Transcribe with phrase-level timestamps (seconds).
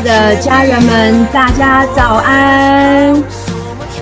[0.00, 3.22] 的家人们，大家早安！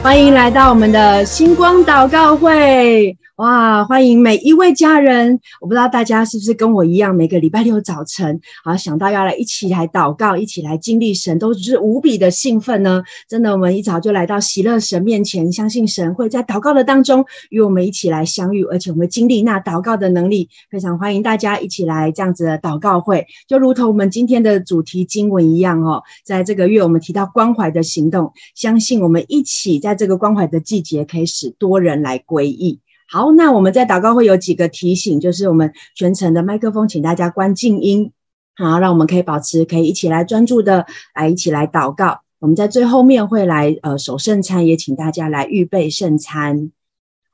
[0.02, 3.16] 欢迎来到我们的星光祷告会。
[3.36, 5.38] 哇，欢迎每一位家人！
[5.60, 13.02] 我不知道大家是不是跟我一样，每个礼拜六早晨啊，想到要来一起来祷告，一起来经历神，都是无比的兴奋呢。
[13.28, 20.48] 真的，我们一早就来到喜乐神面前，相信神会在祷告的当中与我们一起来相遇，而且我们经历那祷告的能力。
[20.70, 26.02] 非常欢迎大家一起来这样子的祷告会，就如同我们今天的主题经文一样哦。
[26.24, 32.80] 在这个月，我们提到关怀的行动，相信我们一起在这个关怀的季节，可以使多人来归义。
[33.08, 38.12] 好，那我们在祷告会有几个提醒，就是我们全程的麦克风，请大家关静音，
[38.56, 42.20] 好，让我们可以保持，可以一起来专注的来一起来祷告。
[42.38, 46.70] 我们在最后面会来呃守圣餐，也请大家来预备圣餐。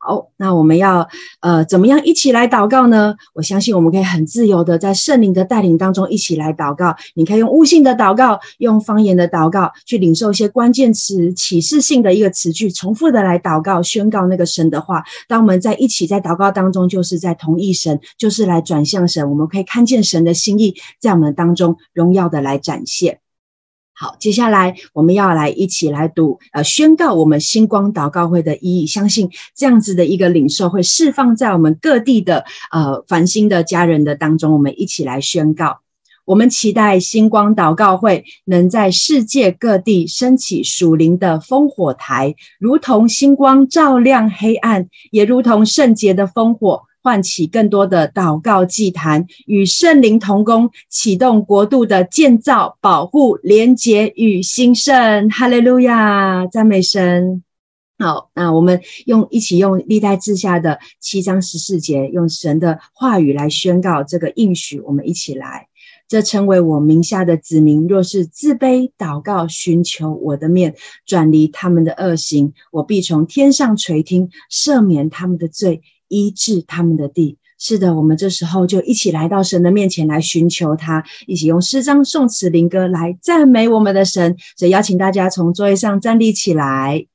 [0.05, 3.15] 好，那我们要呃怎么样一起来祷告呢？
[3.35, 6.97] 我相信我们可以很自由的在圣灵的带领当中一起来祷告。
[7.15, 15.05] 你可以用悟性的祷告，用方言的祷告，去领受一些关键词、启示性的一个词句，重复的来祷告、宣告那个神的话。
[15.29, 19.31] 当我们在一起在祷告当中，就是在同一神，就是来转向神。
[19.31, 23.22] 我们可以看见神的心意在我们当中荣耀的来展现。
[24.03, 28.85] 好，接下来我们要来一起来读，呃，宣告我们星光祷告会的意义。
[28.85, 34.55] 相信这样子的一个领受会释放在我们各地的呃繁星的家人的当中。
[34.55, 35.79] 我们一起来宣告，
[36.25, 46.83] 我们期待星光祷告会能在世界各地升起属灵的烽火台，如同星光照亮黑暗，也如同圣洁的烽火。
[47.03, 55.29] 唤起更多的祷告祭坛，与圣灵同工，启动国度的建造、保护、连结与兴盛。
[55.29, 57.43] 哈利路亚，赞美神！
[57.99, 64.81] 好，那我们用一起用历代志下的七章十四节，用神的话语来宣告这个应许。
[64.81, 65.69] 我们一起来，
[66.09, 70.75] 这称为我名下的子民，若是自卑祷告，寻求我的面，
[71.07, 75.83] 转离他们的恶行，我必从天上垂听，赦免他们的罪。
[76.13, 84.37] 医治他们的地，是的，我们这时候就一起来到神的面前来寻求他，一起用诗章、颂词、灵歌来赞美我们的神。
[84.55, 87.07] 所以邀请大家从座位上站立起来，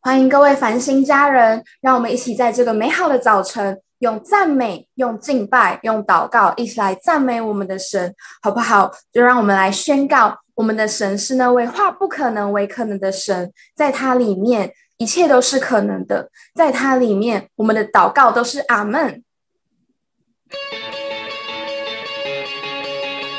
[0.00, 8.12] 欢迎各位繁星家人，让我们一起在这个美好的早晨，用赞美、用敬拜、用祷告，一起来赞美我们的神，
[8.42, 8.90] 好不好？
[9.12, 14.72] 就让我们来宣告，我们的神是那位化不可能为可能的神，在他里面。
[14.98, 19.22] 一切都是可能的，在它里面，我们的祷告都是阿门。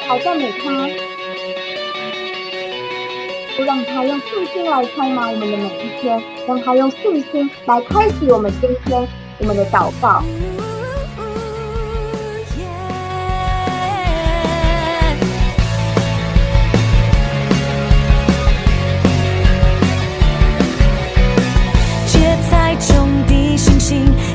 [0.08, 0.88] 好赞美他，
[3.58, 9.06] 就让他用信心来充满我们的每一天，让他用信心来开启我们今天
[9.40, 10.24] 我们的祷告。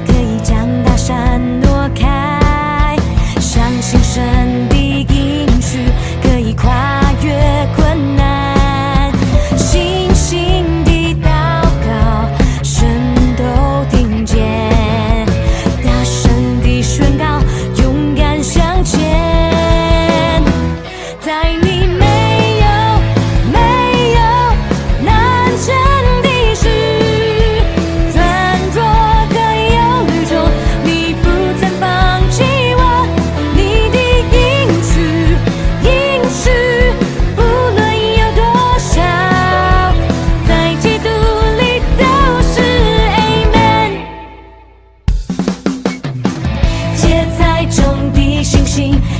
[0.04, 2.33] 可以将大山挪开。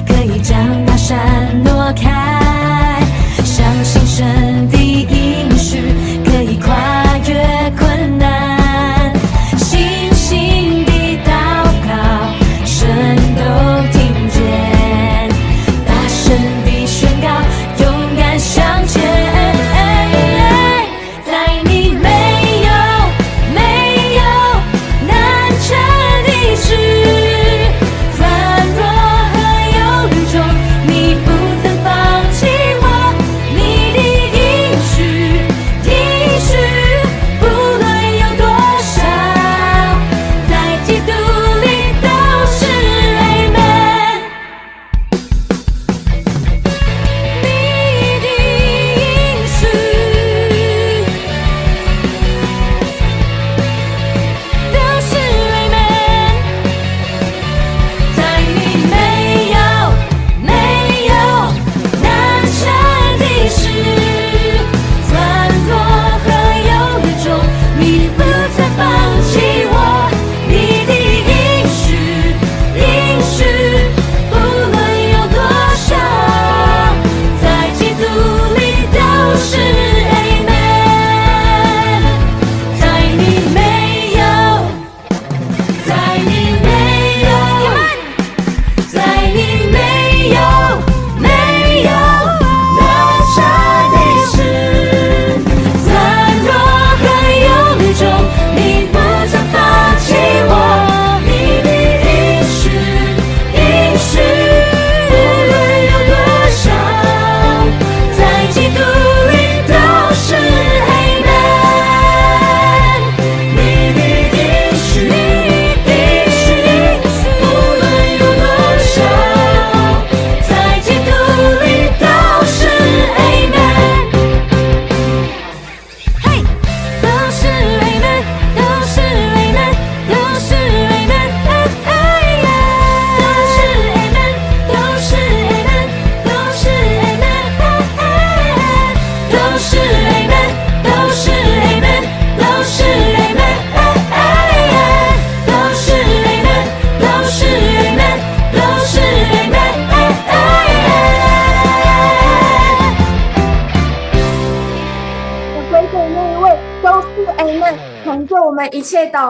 [0.05, 0.84] 可以将。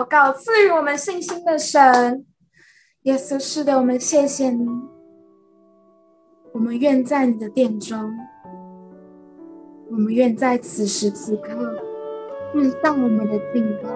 [0.05, 2.25] 告、赐予我们信心的神。
[3.03, 4.67] 耶稣，是的，我们谢谢你。
[6.53, 7.99] 我们愿在你的殿中，
[9.91, 11.51] 我们愿在此时此刻
[12.53, 13.89] 献上我们的敬拜。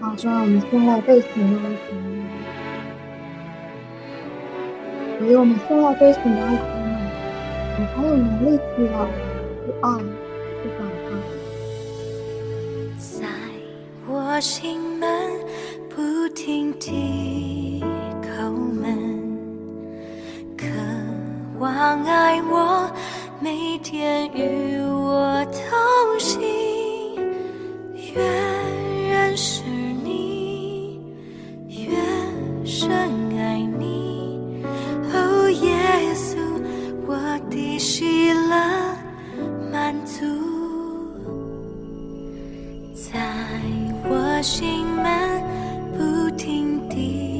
[0.00, 1.78] 好，主啊，我们现在被请的爱子，
[5.20, 6.77] 唯有我们现在被请的，
[7.78, 8.96] 你还有能力去爱、
[9.64, 9.86] 去爱、
[10.58, 11.08] 去祷告。
[12.98, 13.22] 在
[14.08, 14.10] 我
[14.40, 15.06] 心门
[15.88, 15.96] 不
[16.34, 17.80] 停地
[18.20, 18.84] 叩门，
[20.56, 20.66] 渴
[21.60, 22.90] 望爱我，
[23.40, 26.40] 每天与我同行，
[28.12, 28.16] 愿
[29.08, 29.62] 认识。
[32.64, 33.37] 深爱
[37.50, 38.56] 的喜乐
[39.72, 40.22] 满足，
[42.94, 43.18] 在
[44.04, 45.42] 我心门
[45.96, 47.37] 不停地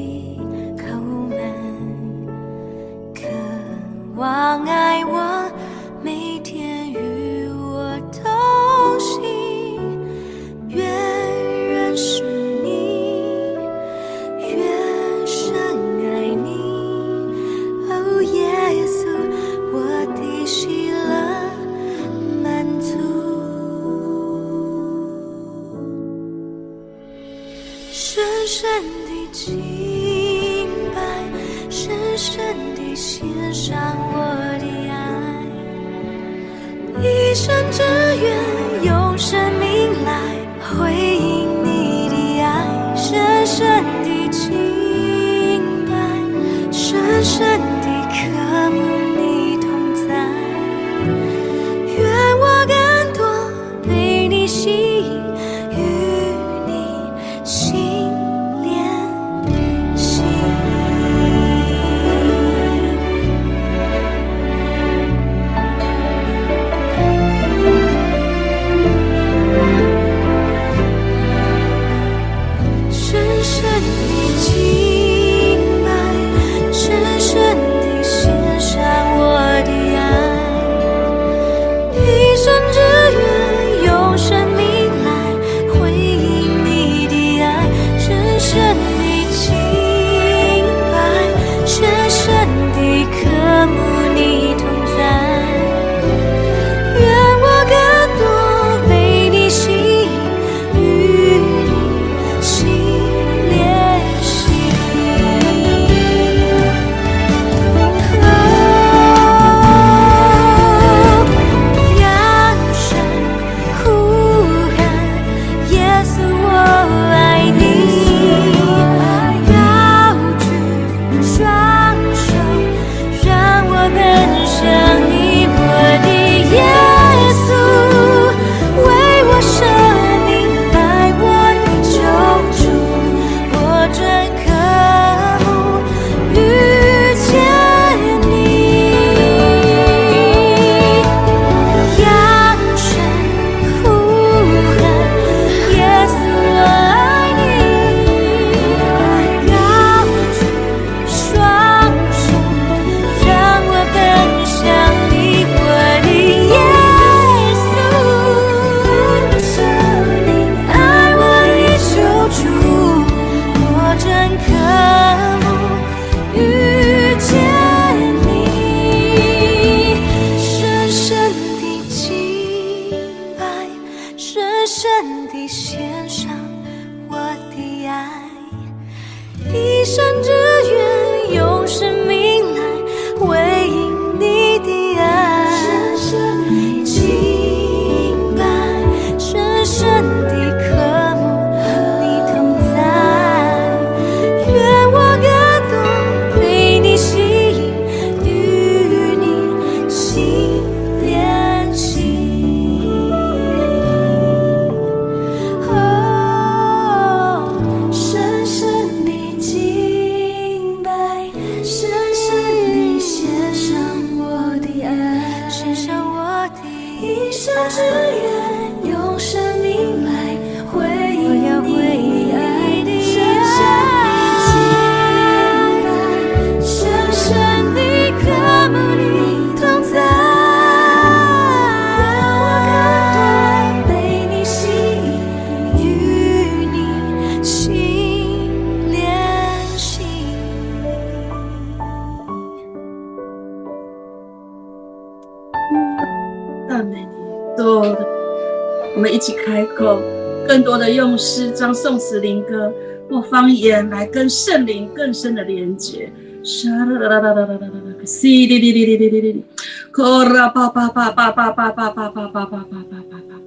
[248.98, 250.02] 我们一起开口，
[250.44, 252.72] 更多的用诗章、宋词、灵歌
[253.08, 256.12] 或方言来跟圣灵更深的连接。
[256.42, 259.44] 沙啦啦啦啦啦啦啦啦，西哩哩哩哩哩哩哩，
[259.92, 263.40] 可啦吧吧吧吧吧吧吧吧吧吧吧吧吧。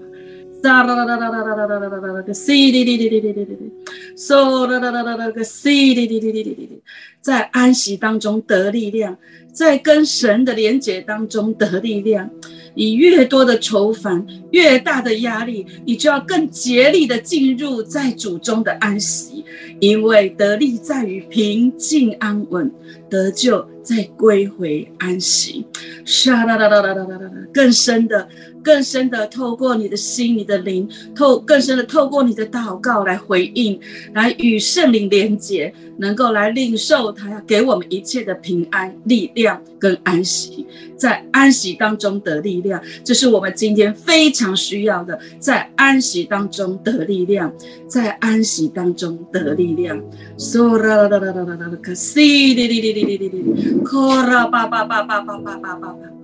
[0.63, 3.72] 哒啦啦啦啦啦啦啦啦啦啦啦个 C 哩哩哩哩哩哩哩
[4.15, 6.81] ，So 啦啦啦啦啦个 C 哩哩哩哩哩哩，
[7.20, 9.17] 在安息当中得力量，
[9.51, 12.29] 在跟神的连结当中得力量。
[12.74, 19.44] 你越多的愁烦，越大的压力，你就要更竭力的进入在主中的安息，
[19.80, 22.72] 因为得力在于平静安稳，
[23.10, 25.66] 得救在归回安息。
[26.06, 28.28] 沙啦啦啦啦啦啦啦，更深的。
[28.63, 33.80] 更深的透过你的心、你的灵，透更深的透过你的祷告来回应，
[34.13, 40.65] 来与圣灵连结，能够来领受他要给我们一切的平安、力量跟安息，
[40.96, 47.51] 在安息当中得力量，这是我们今天非常需要的，在安息当中得力量，
[47.88, 50.01] 在安息当中得力量。
[50.38, 53.44] 嗖啦啦啦啦啦啦，可西哩哩哩哩哩哩哩，
[53.84, 55.96] 可啦吧吧吧吧吧吧吧吧。
[55.96, 56.21] 沙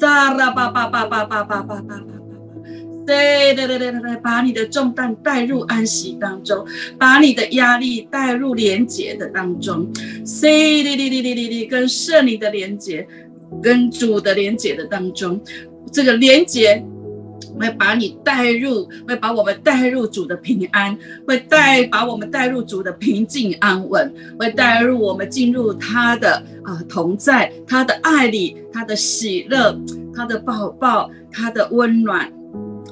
[0.00, 2.00] 拉巴巴巴巴巴巴巴巴巴，
[3.06, 6.66] 对对对对对，把你的重担带入安息当中，
[6.98, 9.90] 把你的压力带入连结的当中
[10.24, 13.06] ，C 哩哩哩哩哩哩，跟圣灵的连结，
[13.62, 15.40] 跟主的连结的当中，
[15.92, 16.84] 这个连结
[17.58, 20.96] 会把你带入，会把我们带入主的平安，
[21.26, 28.56] 会带把我们带入主的平静安稳，会带入我们进入他的啊、同在，他的爱里。
[28.76, 29.74] 他的喜乐，
[30.14, 32.30] 他的抱抱，他的温暖，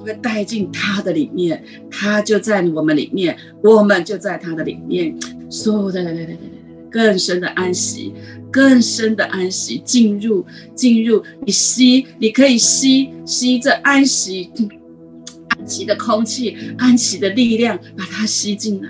[0.03, 5.15] 会带进他的里面，他就在我们里面，我们就在他的里面。
[5.51, 6.03] 所有的
[6.95, 8.15] 更深的安息，
[8.53, 10.47] 更深的安息，进入
[10.77, 14.49] 进入，你吸，你可以吸吸这安息
[15.49, 18.89] 安息的空气，安息的力量，把它吸进来，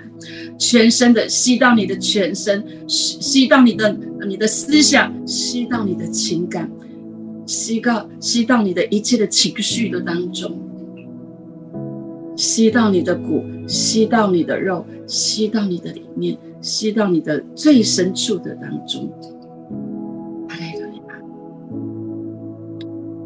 [0.59, 3.97] 全身的吸到你的全身，吸吸到你的
[4.27, 6.69] 你的思想，吸到你的情感。
[7.47, 10.59] 吸到吸到你的一切的情绪的当中，
[12.35, 19.07] 吸到你的骨，吸到你的肉，吸到你的里面，吸到你的最深处的当中。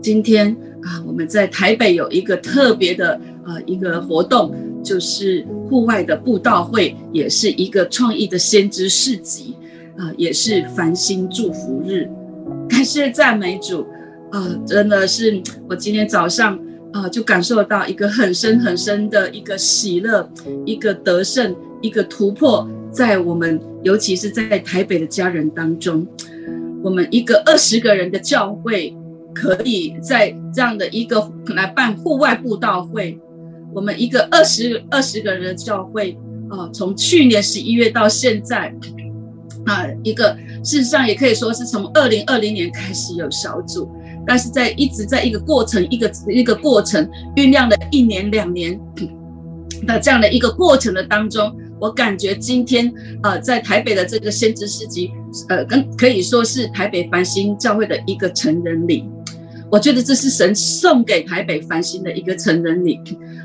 [0.02, 0.52] 今天
[0.84, 4.54] 啊，我们在台北有一个特别的呃一个活动，
[4.84, 9.56] 就是户外的布道会，也是一个创意的先知市集
[9.98, 12.10] 啊，也是繁星祝福日。
[12.68, 13.86] 感谢赞美主。
[14.32, 16.60] 啊、真的是我今天早上
[16.92, 20.30] 啊、就感受到一个很深很深的一个喜乐，
[20.66, 26.06] 一个得胜，一个突破，在我们尤其是在台北的家人当中，
[26.84, 28.96] 我们一个二十个人的教会，
[29.34, 33.20] 可以在这样的一个来办户外布道会，
[33.74, 36.18] 我们一个二十二十个人的教会
[36.50, 38.74] 啊、从去年十一月到现在
[39.66, 43.90] 啊、一个事实上也可以说是从二零二零年开始有小组。
[44.26, 48.80] 但是在一直在一个过程，一个一个过程酝酿了一年两年
[49.88, 52.92] 的这样的一个过程的当中，我感觉今天
[53.24, 55.12] 呃在台北的这个先知市集，
[55.48, 59.06] 呃跟可以说是台北繁星教会的一个成人礼，
[59.72, 63.00] 我觉得这是神送给台北繁星的一个成人礼，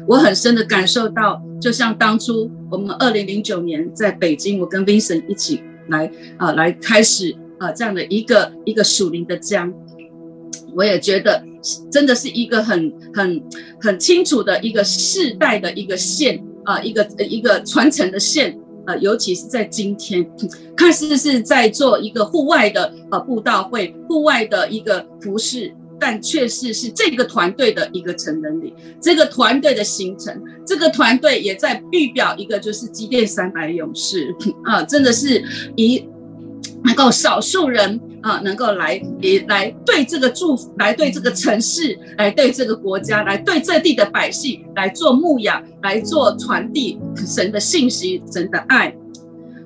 [0.08, 9.70] 我很深的感受到，就像当初我们二零零九年在北京，我跟 Vincent 一起来啊、呃、来开始啊、呃、这样的一个一个属灵的家。
[10.76, 11.40] 我也觉得，
[11.88, 13.40] 真的是一个很很
[13.80, 20.26] 很清楚的一个世代的一个线啊，一个一个传承的线啊，尤其是在今天，
[20.76, 35.42] 看似是在做一个户外的呃布道会，户外的一个服饰，但却是是这个团队的一个成人礼，这个团队的形成，这个团队也在预表一个就是基甸三百勇士 啊，真的是
[35.76, 36.04] 以
[36.82, 38.00] 能够少数人。
[38.24, 48.96] 啊，能够来也来对这个祝福，来对这个城市，来对这个国家，来对这地的百姓来做牧养，来做传递神的信息，神的爱。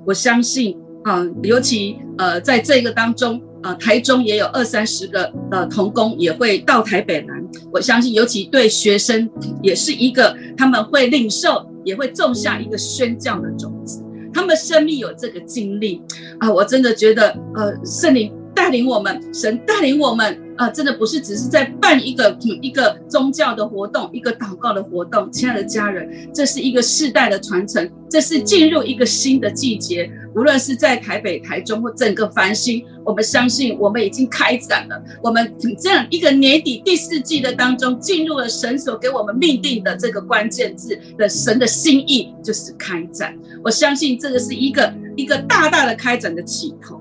[0.05, 7.29] 我相信，啊，尤其呃，在这个当中，呃，台中也有二三十个呃童工也会到台北来。
[7.73, 9.31] 我相信，尤其对学生
[9.63, 14.03] 也是一个，他们会领受，也会种下一个宣教的种子。
[14.35, 16.03] 他们生命有这个经历
[16.41, 18.33] 啊，我真的觉得，呃，圣灵。
[18.59, 25.31] 带领我们，神带领我们啊、呃，真的不是只是在办一个一个宗教的活动，一个祷告的活动。
[25.31, 30.11] 亲爱的家人，这是一个世代的传承，这是进入一个新的季节。
[30.35, 35.01] 无论是在台北、台中或整个繁星，我们相信我们已经开展了。
[35.23, 43.39] 我们这样一个年底第四季的当中，进入了神所给我们命定的这个关键字的神的心意，就是开展。
[43.63, 47.01] 我相信这个是一个一个大大的开展的起头。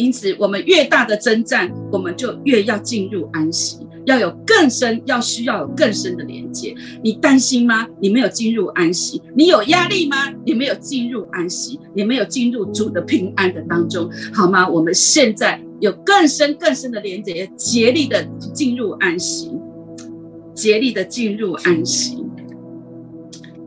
[0.00, 3.86] 因此，我们越大的征战，我们就越要进入安息。
[4.06, 6.74] 要有更深，要需要有更深的连接。
[7.04, 7.86] 你担心吗？
[8.00, 9.20] 你没有进入安息。
[9.36, 10.16] 你有压力吗？
[10.46, 11.78] 你没有进入安息。
[11.94, 14.66] 你没有进入主的平安的当中，好吗？
[14.66, 19.50] 我们现在有更深、更深的连接，竭力的进入安息，
[20.54, 22.24] 竭力的进入安息，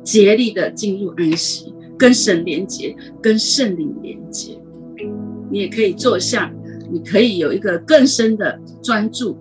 [0.04, 4.58] 竭力的进入安息，跟神连接，跟圣灵连接。
[5.54, 6.52] 你也可以坐下，
[6.92, 9.38] 你可以有一个更深的专注。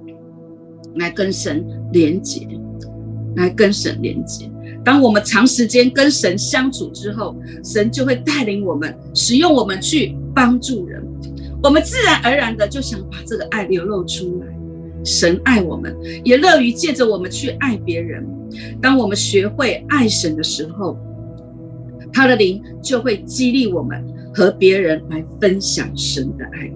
[0.97, 2.47] 来跟神连接，
[3.37, 4.53] 来跟神连接。
[4.85, 11.03] 当我们长时间跟神相处之后，神就会带领我们，使用我们去帮助人。
[11.63, 14.47] 我们自然而然的就想把这个爱流露出来。
[15.03, 18.23] 神爱我们，也乐于借着我们去爱别人。
[18.83, 20.99] 当我们学会爱神的时候，
[22.13, 26.71] 他的灵就会激励我们和别人来分享神的爱。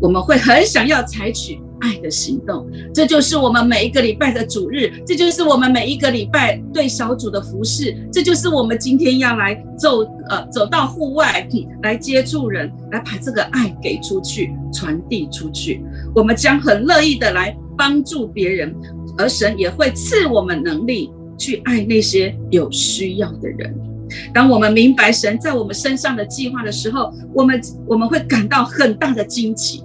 [0.00, 1.60] 我们会很想要采取。
[1.78, 11.46] 爱的行动，这就是我们每一个礼拜的主日，这就是我们每一个礼拜对小组的服侍，这就是我们今天要来走呃走到户外
[11.82, 15.84] 来接触人，来把这个爱给出去，传递出去。
[16.14, 18.74] 我们将很乐意的来帮助别人，
[19.18, 23.78] 而神也会赐我们能力去爱那些有需要的人。
[24.32, 29.82] 当我们明白神在我们身上的计划的时候，我们我们会感到很大的惊奇。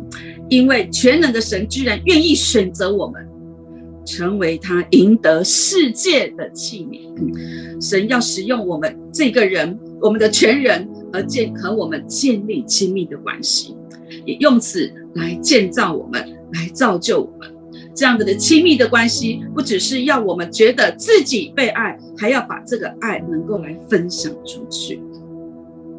[0.49, 3.25] 因为全能的神居然愿意选择我们，
[4.05, 7.81] 成为他赢得世界的器皿。
[7.81, 13.77] 神要使用我们这个人，我们的全人，而建和我们建立亲密的关系，
[14.25, 17.49] 也用此来建造我们，来造就我们。
[17.93, 25.01] 这样子的亲密的关系，不只是要我们觉得自己被爱，还要把这个爱能够来分享出去。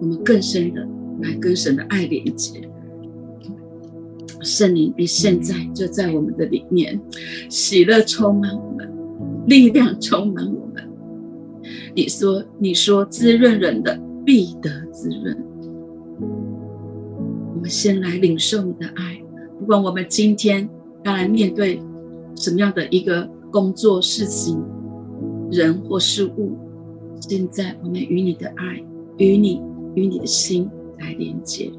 [0.01, 0.81] 我们更深的
[1.21, 2.69] 来跟神的爱连接。
[4.41, 7.01] 圣灵，你现在就在我们的里面，
[7.49, 8.91] 喜乐充满我们，
[9.47, 10.83] 力量充满我们。
[11.95, 15.37] 你说，你说滋润人的必得滋润。
[17.55, 19.23] 我们先来领受你的爱，
[19.61, 20.69] 不管我们今天
[21.05, 21.81] 要来面对
[22.37, 24.63] 什么样的一个工作、事情、
[25.51, 26.57] 人或事物，
[27.21, 28.85] 现在我们与你的爱，
[29.19, 29.61] 与你
[29.95, 31.71] 与你的心来连接。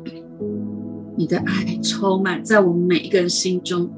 [1.16, 3.90] 你的爱充满在我们每一个人心中，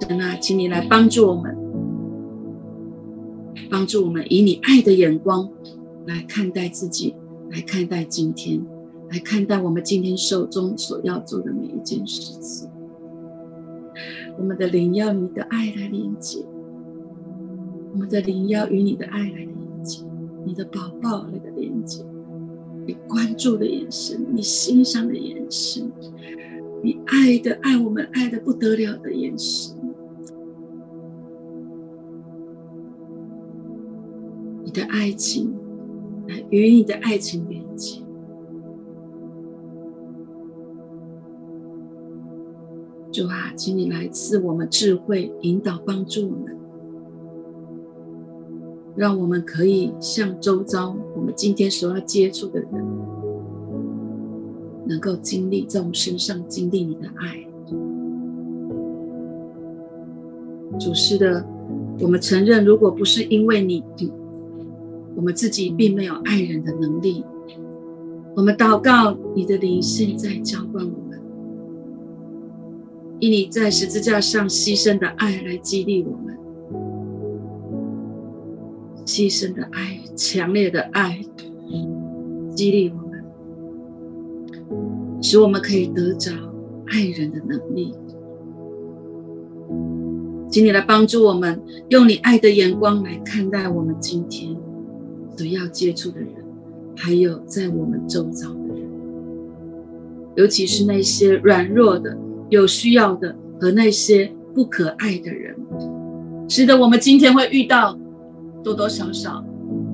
[0.00, 1.56] 神啊，请你来帮助我们，
[3.70, 5.48] 帮助我们以你爱的眼光
[6.06, 7.14] 来看待自己，
[7.50, 8.60] 来看待今天，
[9.10, 12.68] 来看待我们今天手中所要做的每一件事情。
[14.38, 16.44] 我们的灵要与你的爱来连接，
[17.92, 20.04] 我们的灵要与你的爱来连接，
[20.44, 22.04] 你的宝宝来的连接。
[22.86, 25.90] 你关注的眼神，你欣赏的眼神，
[26.82, 29.76] 你爱的爱我们爱的不得了的眼神，
[34.62, 35.52] 你的爱情
[36.50, 37.60] 与你的爱情连
[43.16, 46.54] 主啊，请你来赐我们智慧，引导帮助我们。
[48.94, 52.70] 让我们可以向周遭我们今天所要接触的人，
[54.86, 57.42] 能够经历在我们身上经历你的爱。
[60.78, 61.42] 主是的，
[62.00, 63.82] 我们承认，如果不是因为你，
[65.16, 67.24] 我们自己并没有爱人的能力。
[68.34, 71.05] 我们祷告，你的灵现在浇灌我们，
[73.18, 76.36] 以你在十字架上牺牲的爱来激励我们。
[79.06, 81.24] 牺牲的爱，强烈的爱，
[82.54, 83.24] 激励我们，
[85.22, 86.32] 使我们可以得着
[86.88, 87.94] 爱人的能力。
[90.50, 94.56] 请你来帮助我们，用你爱的眼光来看待我们今天
[95.36, 96.30] 所要接触的人，
[96.96, 98.90] 还有在我们周遭的人，
[100.34, 105.56] 尤其是那些软弱的、有需要的和那些不可爱的人。
[106.48, 107.98] 是的，我们今天会遇到。
[108.64, 109.44] 多多少少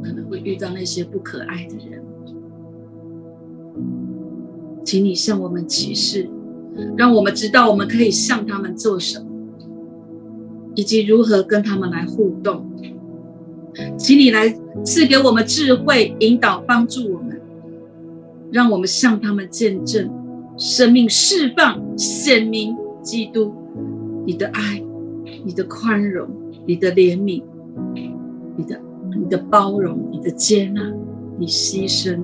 [0.02, 2.02] 可能会遇到那些不可爱的人，
[4.82, 6.26] 请你向我们启示，
[6.96, 9.26] 让我们知道我们可以向他们做什么，
[10.74, 12.64] 以及如何跟他们来互动，
[13.98, 14.48] 请你来
[14.82, 17.38] 赐给我们智慧，引导帮助我们，
[18.50, 20.08] 让我们向他们见证
[20.64, 23.52] 生命释放，显明基督
[24.24, 24.80] 你的爱、
[25.44, 26.28] 你的宽容、
[26.64, 27.42] 你的怜悯、
[28.56, 28.80] 你的
[29.18, 30.80] 你的包容、你的接纳、
[31.36, 32.22] 你牺牲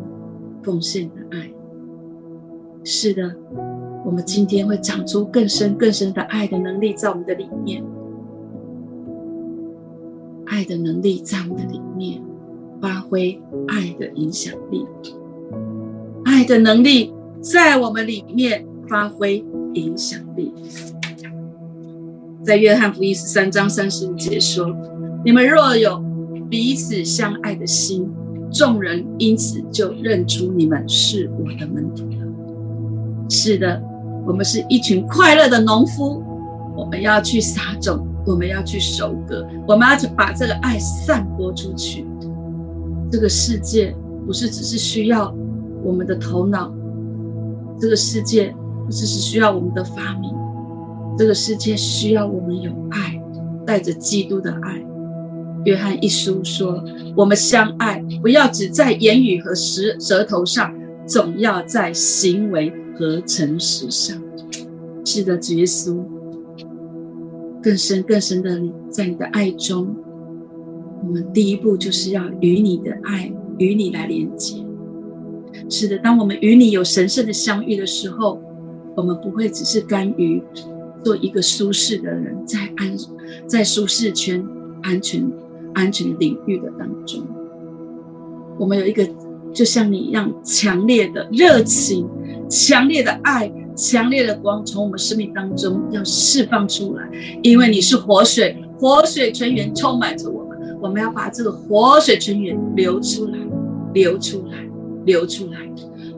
[0.62, 1.50] 奉献的爱。
[2.84, 3.34] 是的。
[4.04, 7.84] 我们今天会长出更深、更深的爱的能力在我们的里面，
[10.46, 12.22] 爱的能力在我们的里面
[12.80, 14.86] 发挥爱的影响力，
[16.24, 20.52] 爱的能力在我们里面发挥影响力。
[22.44, 24.74] 在约翰福音十三章三十五节说
[25.24, 26.02] ：“你们若有
[26.48, 28.08] 彼此相爱的心，
[28.50, 33.82] 众人因此就认出你们是我的门徒了。”是的。
[34.26, 36.22] 我们是一群快乐的农夫，
[36.76, 42.04] 我们要去撒种，我们要去收割，我们要去把这个爱散播出去。
[43.10, 43.96] 这个世界
[44.26, 45.34] 不是只是需要
[45.82, 46.70] 我们的头脑，
[47.78, 48.54] 这个世界
[48.86, 50.32] 不只是需要我们的发明，
[51.16, 53.20] 这个世界需要我们有爱，
[53.66, 54.84] 带着基督的爱。
[55.64, 56.82] 约翰一书说
[57.16, 60.72] ：“我们相爱，不要只在言语和舌舌头上，
[61.06, 64.20] 总要在行为。”和诚实上，
[65.04, 66.02] 是的，主耶稣，
[67.62, 68.60] 更深更深的
[68.90, 69.94] 在你的爱中，
[71.04, 74.56] 我们第一步就是要与你的爱与你来连接。
[75.68, 78.40] 是的，当我们与你有神圣的相遇的时候，
[78.96, 80.42] 我们不会只是甘于
[81.04, 82.96] 做一个舒适的人，在安
[83.46, 84.44] 在舒适圈、
[84.82, 85.30] 安全
[85.74, 87.22] 安全领域的当中，
[88.58, 89.08] 我们有一个
[89.52, 92.08] 就像你一样强烈的热情。
[92.50, 97.06] 强烈的爱，强烈的光，从我们生命当中要释放出来，
[97.42, 100.58] 因为你是活水，活水泉源充满着我们。
[100.80, 103.38] 我们要把这个活水泉源流出来，
[103.92, 104.66] 流出来，
[105.08, 105.58] 流出来。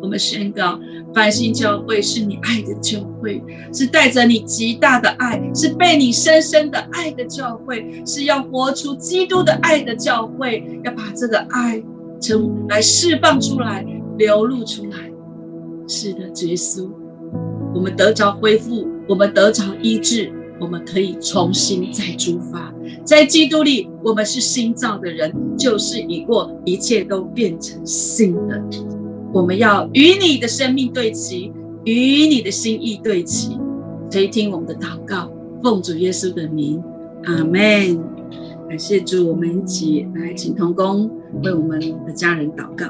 [0.03, 0.81] 我们宣告，
[1.15, 10.81] 繁星教会是你爱的教会，是带着你极大的爱，是被你深深的爱的教会，是要活出基督的爱的教会。
[10.85, 11.83] 要把这个爱
[12.19, 13.87] 从来释放出来，
[14.19, 15.11] 流露出来。
[15.87, 16.89] 是的，耶稣，
[17.75, 22.73] 我们得着恢复，我们得着医治，我们可以重新再出发。
[23.05, 28.63] 在基督里，我们是新造的人，旧事已过，一切都变成新的。
[29.33, 31.53] 我们要与你的生命对齐，
[31.85, 33.59] 与你的心意对齐。
[34.11, 35.31] 垂听我们的祷告，
[35.63, 36.83] 奉主耶稣的名，
[37.25, 37.99] 阿门。
[38.69, 41.11] 感谢主，我们一起来请同工
[41.43, 42.87] 为我们的家人祷告。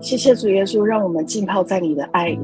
[0.00, 2.38] 谢谢主耶稣，让我们浸泡在你的爱里。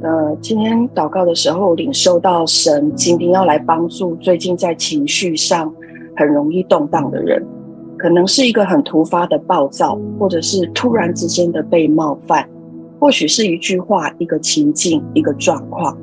[0.00, 5.74] 呃，今天祷告的时候，领受到神今天要来帮助最近在情绪上
[6.16, 7.44] 很容易动荡的人，
[7.96, 12.48] 可能是一个很突发的暴躁，或者是突然之间的被冒犯，
[13.00, 15.96] 或许是一句话、一个情境、一个状况，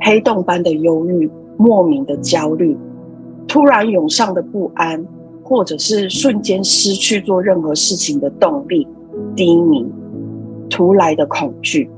[0.00, 2.74] 黑洞般的忧郁、莫名的焦虑、
[3.46, 5.04] 突然涌上的不安，
[5.42, 8.88] 或者是瞬间失去做任何事情的动力。
[9.36, 9.84] 低迷、
[10.70, 11.90] 突来的恐惧，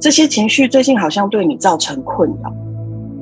[0.00, 2.52] 这些情绪最近好像对你造成困扰，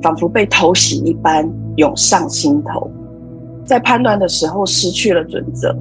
[0.01, 2.89] 仿佛被偷袭一般涌上心头。
[3.63, 5.73] 在判断的时候失去了准则，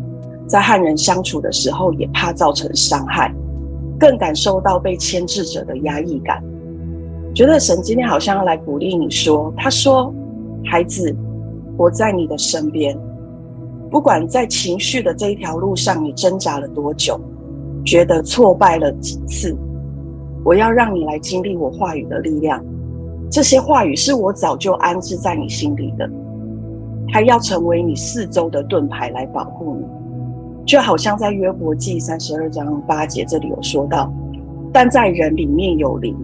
[0.47, 3.35] 在和人相处的时候也怕造成伤害，
[3.99, 6.43] 更感受到被牵制者的压抑感。
[7.35, 10.15] 觉得神今天好像要来鼓励你说：“他说，
[10.65, 11.13] 孩子，
[11.77, 12.97] 我在你的身边，
[13.91, 17.19] 不管在情绪的这一条路上你挣扎了多久。”
[17.85, 19.57] 觉得挫败了几次，
[20.45, 22.63] 我要让你来经历我话语的力量。
[23.31, 26.09] 这些话语是我早就安置在你心里的，
[27.09, 29.87] 它要成为你四周的盾牌来保护你。
[30.67, 34.13] 就好像在约伯记三十二章八节这里有说到，
[34.73, 36.17] 但在人里面有灵，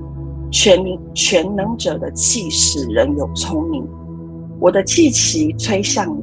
[0.51, 0.79] 全
[1.15, 3.85] 全能者的气使人有聪明。
[4.61, 6.23] 我的气息吹向你，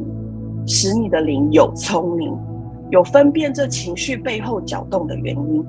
[0.68, 2.34] 使你的灵有聪明。
[2.92, 5.66] 有分辨这情绪背后搅动的原因，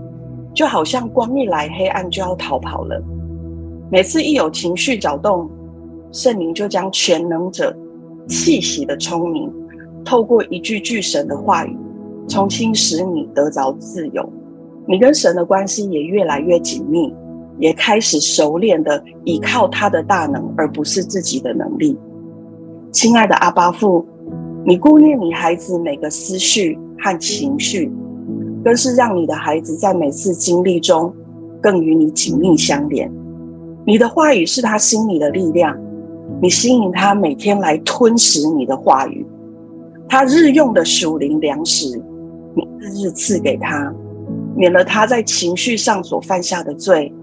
[0.56, 3.00] 就好像光一来，黑暗就要逃跑了。
[3.92, 5.48] 每次一有情绪搅动，
[6.10, 7.76] 圣灵就将全能者
[8.26, 9.52] 气息的聪明，
[10.02, 11.76] 透过一句句神的话语，
[12.26, 14.26] 重新使你得着自由。
[14.88, 17.14] 你跟神的关系也越来越紧密，
[17.58, 21.98] 也开始熟练的依靠他的大能，而不是自己的能力。
[22.90, 24.06] 亲爱的阿巴父，
[24.64, 26.78] 你顾念你孩子每个思绪。
[26.98, 27.92] 和情绪，
[28.66, 31.14] 更是让你的孩子在每次经历中
[31.62, 33.08] 更与你紧密相连。
[33.86, 35.78] 你的话语是他心里的力量，
[36.42, 39.24] 你吸引他每天来吞食你的话语，
[40.08, 41.96] 他日用的属灵粮食，
[42.56, 43.94] 你日日赐给他，
[44.56, 47.14] 免了他在情绪上所犯下的罪，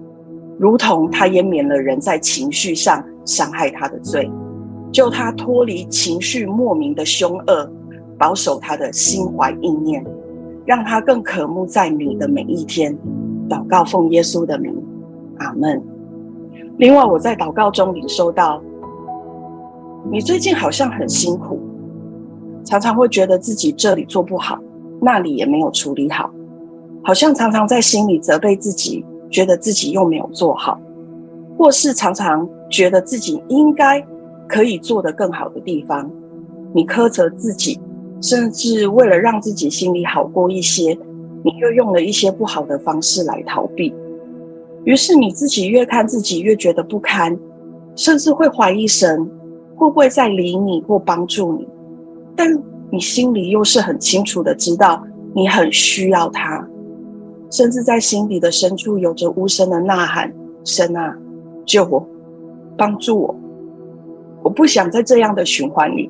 [0.58, 4.32] 如同他也免了人在情绪上伤害他的罪，
[4.94, 7.70] 救他脱离情绪莫名的凶恶，
[8.18, 10.02] 保守他的心怀意念，
[10.66, 12.98] 让他更渴慕在你的每一天。
[13.50, 14.74] 祷告奉耶稣的名，
[15.38, 15.82] 阿门。
[16.78, 18.62] 另外，我在祷告中领受到，
[20.10, 21.60] 你最近好像很辛苦，
[22.64, 24.58] 常常会觉得自己这里做不好，
[25.02, 26.32] 那里也没有处理好，
[27.04, 30.80] 好像常常在心里责备自己，觉得自己又没有做好，
[31.58, 34.04] 或是常常觉得自己应该
[34.48, 36.10] 可以做得更好的地方，
[36.74, 37.80] 你苛责自己，
[38.24, 40.98] 甚至为了让自己心里好过一些。
[41.46, 43.94] 你又用了一些不好的方式来逃避，
[44.86, 47.38] 于是你自己越看自己越觉得不堪，
[47.98, 49.30] 甚至会怀疑神
[49.76, 51.68] 会不会在理你或帮助你。
[52.34, 52.48] 但
[52.90, 55.06] 你心里又是很清楚的知道
[55.36, 56.66] 你很需要他，
[57.52, 60.34] 甚至在心底的深处有着无声的呐喊
[60.64, 61.14] ：“神啊，
[61.66, 62.08] 救我，
[62.78, 63.36] 帮助我！
[64.44, 66.10] 我不想在这样的循环里，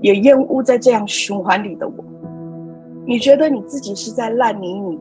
[0.00, 2.04] 也厌恶在这样循环里的我。”
[3.06, 4.98] 你觉得你自己是在烂泥里，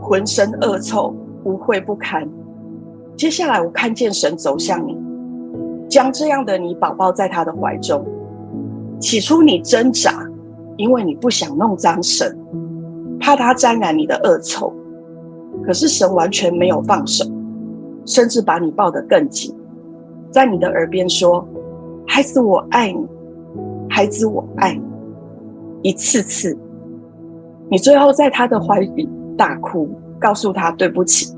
[0.00, 1.14] 浑身恶臭，
[1.44, 2.28] 污秽不堪。
[3.16, 4.96] 接下来，我看见神走向你，
[5.88, 8.04] 将这样的你宝宝在他的怀中。
[9.00, 10.24] 起初你挣扎，
[10.76, 12.38] 因为你不想弄脏神，
[13.18, 14.72] 怕他沾染你的恶臭。
[15.64, 17.24] 可是神完全没有放手，
[18.06, 19.54] 甚至把你抱得更紧，
[20.30, 21.46] 在你的耳边说
[22.06, 23.06] ：“孩子，我爱你，
[23.92, 24.82] 孩子，我爱你。”
[25.90, 26.56] 一次次。
[27.70, 29.86] 你最后在他的怀里大哭，
[30.18, 31.30] 告诉他对不起。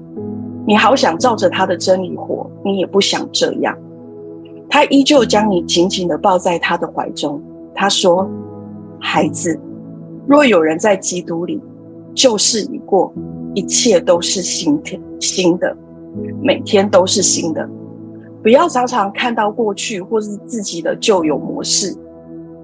[0.64, 3.76] 你好想照着他的真理活，你也不想这样。
[4.68, 7.42] 他依旧将你紧紧地抱在他的怀中。
[7.74, 8.30] 他说
[9.00, 9.58] ：“孩子，
[10.28, 11.60] 若有人在基督里，
[12.14, 13.12] 旧事已过，
[13.54, 15.76] 一切都是新天新的，
[16.40, 17.68] 每天都是新的。
[18.44, 21.94] 不要常常看到过去或是自己的旧有模式，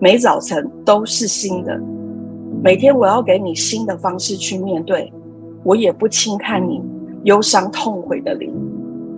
[0.01, 1.81] 每早晨都是新的。”
[2.63, 5.11] 每天我要给你新的方式去面对，
[5.63, 6.83] 我也不轻看你
[7.25, 8.53] 忧伤痛悔的灵，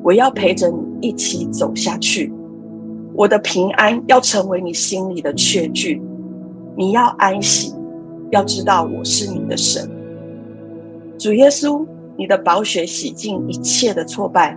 [0.05, 2.33] 我要陪着你一起走下去。
[3.15, 6.01] 我的平安要成为你心里的确据，
[6.77, 7.75] 你要安息，
[8.31, 9.91] 要知道我是你的神。
[11.19, 11.85] 主耶稣，
[12.17, 14.57] 你的宝血洗净一切的挫败，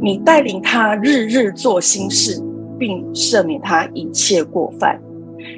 [0.00, 2.42] 你带领他日日做新事，
[2.78, 4.98] 并赦免他一切过犯。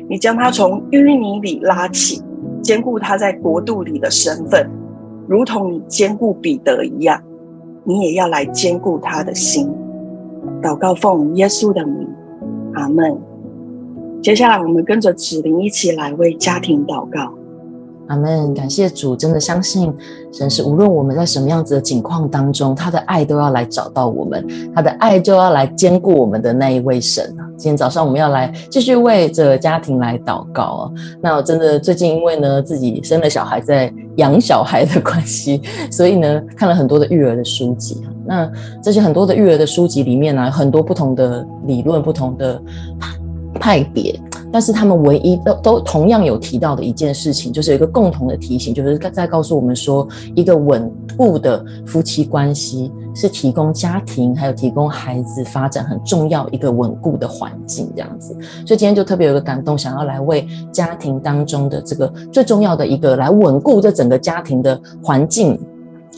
[0.09, 2.23] 你将他从淤泥里拉起。
[2.63, 4.69] 兼顾他在国度里的身份，
[5.27, 7.23] 如同你兼顾彼得一样，
[7.85, 9.67] 你也要来兼顾他的心。
[10.61, 12.07] 祷告奉耶稣的名，
[12.75, 13.19] 阿门。
[14.23, 17.33] 接下来，我们跟着子灵一起来为家庭祷告。
[18.11, 19.95] 阿门，感谢主，真的相信
[20.33, 24.45] 神是无论我们在什么样子的境况当中，他的爱都要来找到我们，
[24.75, 27.25] 他的爱就要来坚固我们的那一位神。
[27.57, 30.91] 今天早上我们要来继续为这家庭来祷告啊。
[31.23, 38.03] 那我真的最近因为呢自己生了小孩，在养小孩的关系，所以呢看了很多的育儿的书籍。
[38.27, 38.51] 那
[38.83, 42.61] 这些很多的育儿的书籍里面呢，很多不同的理论，不同的
[43.55, 44.21] 派别。
[44.53, 58.33] 但是他们唯一都都同样有提到的一件事情，就是有一个共同的提醒，就是在告诉我们说，一个稳固的夫妻关系是提供家庭还有提供孩子发展很重要一个稳固的环境，这样子。
[58.67, 65.59] 所以今天就特别有个感动，想要来为家庭当中的这个最重要的一个来稳固这整个家庭的环境。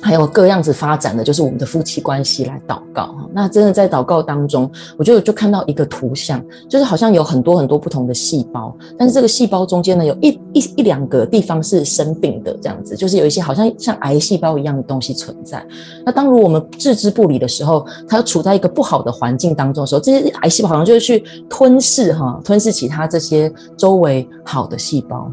[0.03, 3.29] 还有各样子发展的，就是我们的夫妻关系来祷告哈。
[3.33, 15.65] 那真的在祷告当中，我就就看到一个图像，就是好像有很多很多不同的细胞，但是这个细胞中间呢，有一一一两个地方是生病的，这样子，就是有一些好像像癌细胞一样的东西存在。
[16.05, 25.31] 那当如我们置之不理的时候，它处在一个不好的环境当中的时候，这些癌细胞好像就会去吞噬哈，吞噬其他这些周围好的细胞。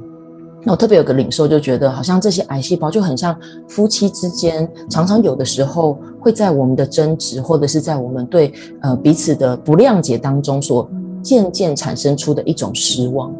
[0.61, 3.33] 那我特别有个领受，就觉得好像这些癌细胞就很像
[3.67, 10.89] 夫妻之间，常常有的时候会在我们的争执，或者是在我们对呃彼此的不谅解当中，所
[11.23, 13.33] 渐渐产生出的一种失望。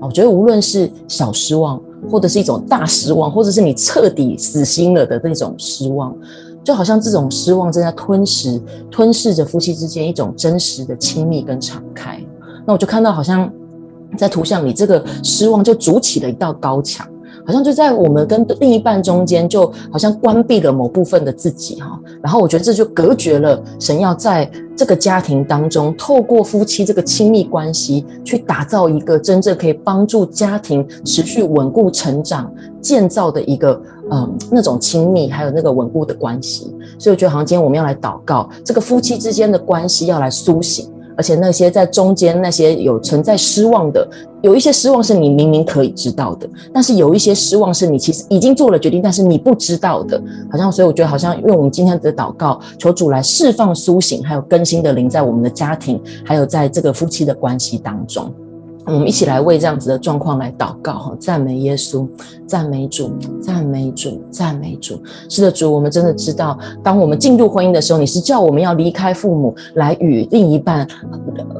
[0.00, 1.78] 我觉得无论是小失望，
[2.10, 6.16] 或者是一种大失望，或者是你彻底死心了的那种失望，
[6.64, 8.58] 就好像这种失望正在吞噬、
[8.90, 12.18] 吞噬着夫妻之间一种真实的亲密跟敞开。
[12.66, 13.52] 那我就看到好像。
[14.16, 17.06] 在图像里，这个失望就筑起了一道高墙，
[17.46, 21.98] 好像就在我们跟另一半中间，就好像关闭了某部分的自己哈。
[22.22, 36.74] 然后我觉得这就隔绝了神要在这个家庭当中，透过夫妻这个亲密关系，去打造一个真正可以帮助家庭持续稳固成长、建造的一个嗯那种亲密，还有那个稳固的关系。
[36.98, 40.88] 所以我觉得好像今天我们要来祷告，这个夫妻之间的关系要来苏醒。
[41.16, 44.06] 而且那些在中间那些有存在失望的，
[44.42, 50.20] 有一些失望是你明明可以知道的，但是有一些失望是你其实已经做了决定，但是你不知道的。
[50.50, 58.32] 好像所以我觉得好像用我们今天的祷告，求主来释放、苏醒，还有更新的灵在我们的家庭，还有在这个夫妻的关系当中。
[58.86, 62.06] 我们一起来为这样子的状况来祷告哈，赞美耶稣，
[62.46, 65.00] 赞美主，赞美主，赞美主。
[65.28, 70.86] 是的，主，我们真的知道，当我们进入婚姻的时候，你是叫我们要离开父母，来与另一半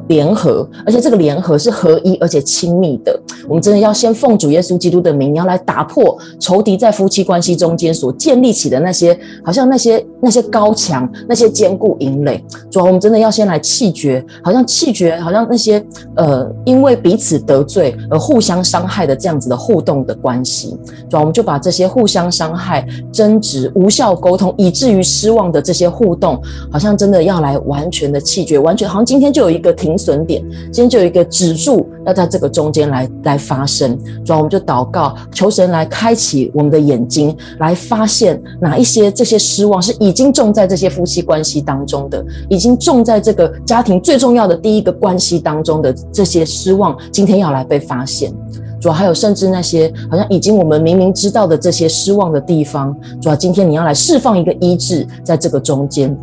[0.07, 3.17] 联合，而且这个联合是合一而且亲密的。
[3.47, 12.43] 我们真的要先奉主耶稣基督的名，你要来打破仇敌在夫妻关系中间所建立起的那些，好像那些那些高墙，那些坚固营垒。
[12.69, 15.83] 主，我们真的要先来弃绝，好像弃绝，好像那些
[16.15, 20.75] 呃，因为彼此得罪而互相伤害的这样子的互动的关系。
[21.07, 33.07] 主啊，我们就把这些互相伤害、争执、无效沟通，以至于失望的这些互动，好像真的要来完全的弃绝，完全好像今天就有一个停损点，今天就有一个止住，要在这个中间来。
[33.23, 48.33] 来发生，主要我们就祷告，求神来开启我们的眼睛，来发现哪一些这些失望是已经种在这些夫妻关系当中的，已经种在这个家庭最重要的第一个关系当中的这些失望，今天要来被发现。
[48.79, 56.13] 主要还有甚至那些好像已经我们明明知道的这些失望的地方，主要今天你要来释放一个医治，在这个中间，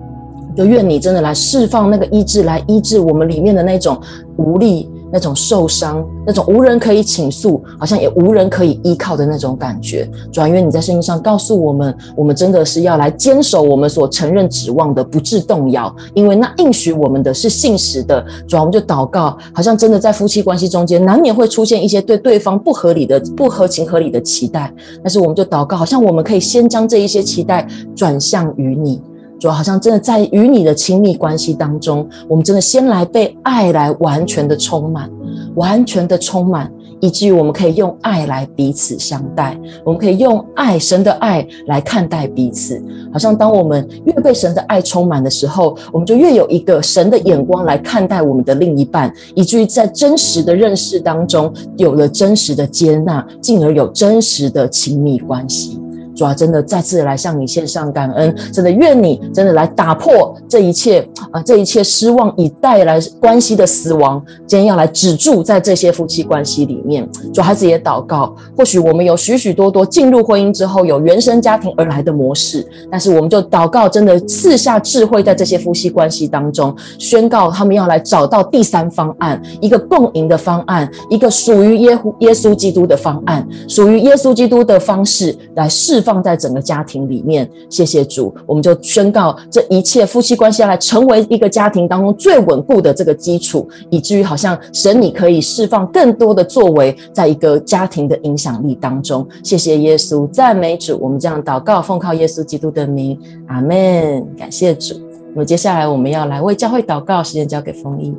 [0.54, 3.98] 就愿你真的来释放那个医治，来医治我们里面的那种
[4.36, 4.90] 无力。
[5.12, 10.08] 那种受伤，那种无人可以倾诉，好像也无人可以依靠的那种感觉。
[10.32, 15.94] 主要因为你在圣经上告诉我们，我们真的是要来坚守我们所承认指望的，不致动摇。
[16.14, 18.24] 因为那应许我们的是信实的。
[18.46, 24.72] 主要我们就祷告，好像真的在夫妻关系中间，难免会出现一些对对方不合理的、不合情合理的期待。
[25.02, 29.02] 但是我们就祷告，好像我们可以先将这一些期待转向于你。
[29.40, 35.10] 主要好像真的在与你的亲密关系当中，我们真的先来被爱来完全的充满，
[35.54, 42.80] 完全的充满，以至于我们可以用爱来彼此相待，我们可以用爱，神的爱来看待彼此。
[43.10, 55.80] 好像当我们越被神的爱充满的时候，我们就越有一个神的眼光来看待我们的另一半，以至于在真实的认识当中有了真实的接纳，进而有真实的亲密关系。
[56.20, 61.00] 主啊，真的再次来向你献上感恩，真的愿你真的来打破这一切
[61.30, 67.08] 啊，这一切失望以带来关系的死亡，今天要来止住在这些夫妻关系里面。
[67.32, 86.09] 主孩子也祷告，或许我们有许许多多进入婚姻之后有原生家庭而来的模式，但是我们就祷告，真的赐下智慧在这些夫妻关系当中，宣告他们要来找到第三方案，一个共赢的方案，一个属于耶稣耶稣基督的方案，属于耶稣基督的方式来释放。
[86.10, 99.24] 放在整个家庭里面，谢谢主，我们就宣告这一切夫妻关系要来成为一个家庭当中最稳固的这个基础，以至于好像神你可以释放更多的作为，在一个家庭的影响力当中。
[99.44, 104.26] 谢谢耶稣，赞美主，我们这样祷告，奉靠耶稣基督的名，阿门。
[104.36, 105.00] 感谢主。
[105.32, 108.12] 那么接下来我们要来为教会祷告，时间交给丰毅。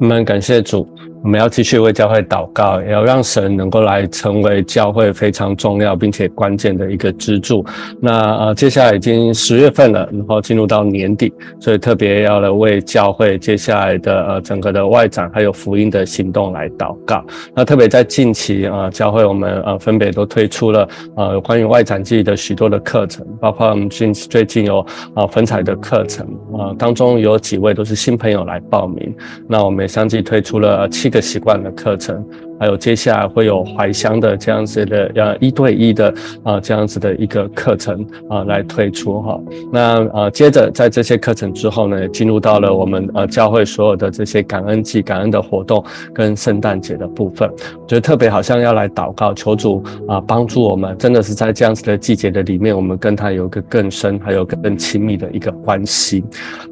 [0.00, 0.84] 我们感谢主。
[1.22, 7.64] 我们要继续为教会祷告，也要让神能够来成为教会非常重要并且关键的一个支柱。
[8.00, 17.24] 那呃，接下来已经十月份了，然后进入到年底，所以特别要来为教会接下来的呃整个的外展还有福音的行动来祷告。
[17.52, 26.24] 那特别在近期啊、教会我们呃分别都推出了呃关于外展季的许多的课程，包括我们近最近有啊粉彩的课程
[26.56, 29.12] 啊、当中有几位都是新朋友来报名。
[29.48, 31.07] 那我们也相继推出了七。
[31.08, 32.22] 一个习惯的课程。
[32.58, 39.40] 还有接下来会有怀乡的这样子的呃一对一的啊这样子的一个课程啊来推出哈，
[39.72, 47.48] 那呃接着在这些课程之后呢，进入到了我们呃教会所有的这些感恩季、感恩的活动跟圣诞节的部分，
[47.86, 56.24] 觉得特别好像要来祷告求主啊帮助我们，真的是在这样子的季节的里面，我们跟他有一个更深还有更亲密的一个关系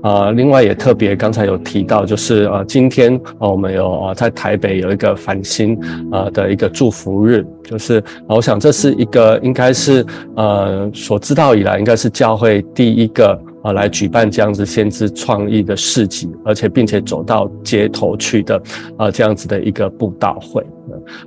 [0.02, 0.30] 啊。
[0.32, 5.75] 另外也特别刚才有提到，就是呃今天啊我们有呃在台北有一个繁星。
[6.12, 10.04] 呃的一个祝福日，就是我想这是一个应该是
[10.36, 18.62] 呃所知道以来应该是教会第一个啊来举办这样子先知创意的市集，而且并且走到街头去的
[18.96, 20.64] 啊这样子的一个布道会。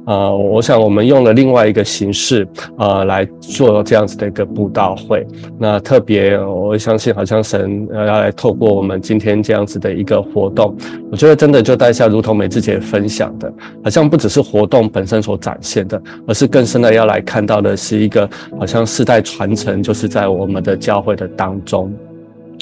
[0.05, 5.27] 呃，我想我们用了另外一个形式，呃，来做这样子的一个布道会。
[5.57, 10.73] 那特别，我相信好像神要来透过我们今天这样子的一个活动，
[11.11, 13.51] 我觉得真的就带下，如同美智姐分享的，
[13.83, 18.27] 好像不只是活动本身所展现的，而是更深的要来看到的是一个
[18.57, 21.93] 好像世代传承，就是在我们的教会的当中。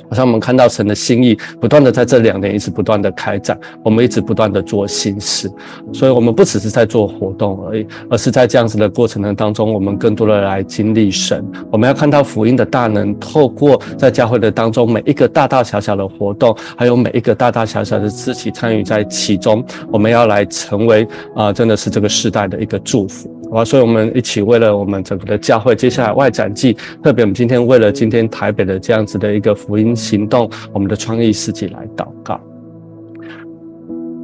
[0.09, 5.51] 好像我们看到神的心意不断的在这两年一直不断的开展，我们一直不断的做新事，
[5.93, 11.45] 所以我们不只是在做活动而已，而是在这样子的过程的当中，我们更多的来经历神。
[11.71, 23.29] 我们要看到福音的大能，透过在教会的当中每一个大大小小的活动，还有每一个大大小小的肢体参与在其中，我们要来成为啊、真的是这个时代的一个祝福。
[23.51, 32.39] 好，所以我们一起为了我们整个的教会接下来外展季，特别我们今天为了今天台北的这样子的一个福音行动，我们的创意世纪来祷告。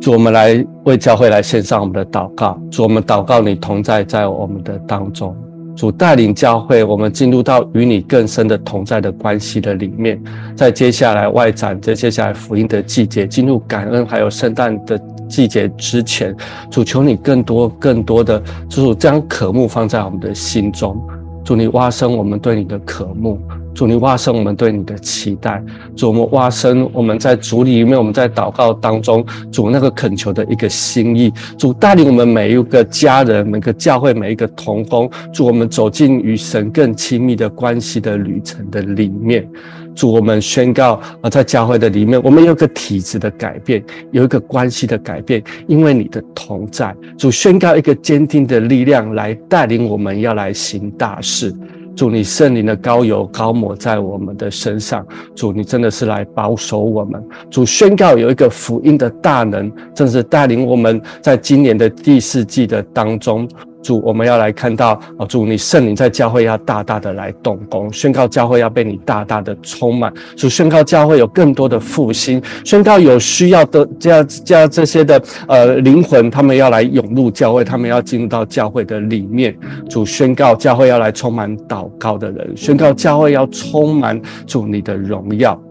[0.02, 2.60] 主，我们来为教会来献上我们的祷告。
[2.70, 5.34] 主，我们祷告你同在在我们的当中。
[5.76, 10.22] 主带领教会，我们进入到与你更深的同在的关系的里面。
[10.56, 15.00] 在接下来外展，在接下来福音的季节，进入感恩还有圣诞的。
[15.30, 16.36] 季节之前，
[16.70, 20.96] 主求你更多、更多的，主将渴慕放在我们的心中。
[21.44, 23.40] 祝你挖深我们对你的渴慕，
[23.74, 25.64] 主你挖深我们对你的期待。
[25.96, 31.32] 主我们挖深我们在主里面，我们在祷告当中，主那个恳求的一个心意。
[31.58, 39.48] 主带领我们每一个家人、每个教会、每一个同工，主我们走进与神更亲密的关系的旅程的里面。
[39.96, 46.96] 主，我们宣告啊，在教会的里面，我们有个体质的改变，有一个关系的改变，因为你的同在。
[47.16, 51.54] 主宣告一个坚定的力量来带领我们，要来行大事。
[51.96, 55.06] 主，你圣灵的膏油高抹在我们的身上。
[55.36, 57.24] 主，你真的是来保守我们。
[57.50, 63.48] 主宣告有一个福音的大能，正是带领我们在今年的第四季的当中。
[63.84, 70.12] 主，我们要来看到哦，主，你圣灵在教会要大大的来动工，宣告教会要被你大大的充满。
[70.38, 79.56] 主，宣告教会有更多的复兴，宣告有需要的这样这样这些的呃灵魂，他们要来涌入教会，他们要进入到教会的里面。
[79.90, 85.62] 主，宣告教会要来充满祷告的人，宣告教会要充满主你的荣耀。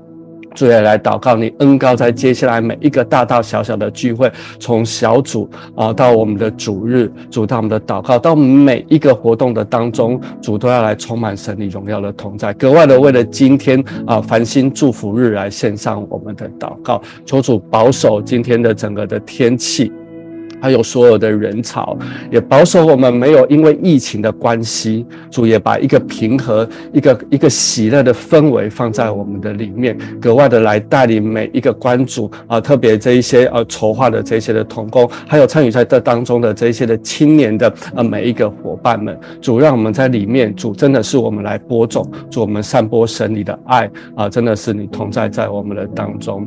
[0.55, 12.53] 主也来祷告，你恩高在接下来每一个大大小小的聚会，从小组啊到我们的主日，主到我们的祷告，到每一个活动的当中，主都要来充满神你荣耀的同在。
[12.55, 19.90] 格外的为了今天啊繁星祝福日来献上我们的祷告，求主保守今天的整个的天气。
[20.62, 21.98] 还有所有的人潮，
[22.30, 46.46] 也保守我们没有因为疫情的关系，主也把一个平和、一个一个喜乐的氛围放在我们的里面，格外的来带领每一个关主啊，特别这一些呃筹划的这些的同工，还有参与在这当中的这些的青年的呃每一个伙伴们，主让我们在里面，主真的是我们来播种，主我们散播神你的爱啊，真的是你同在在我们的当中。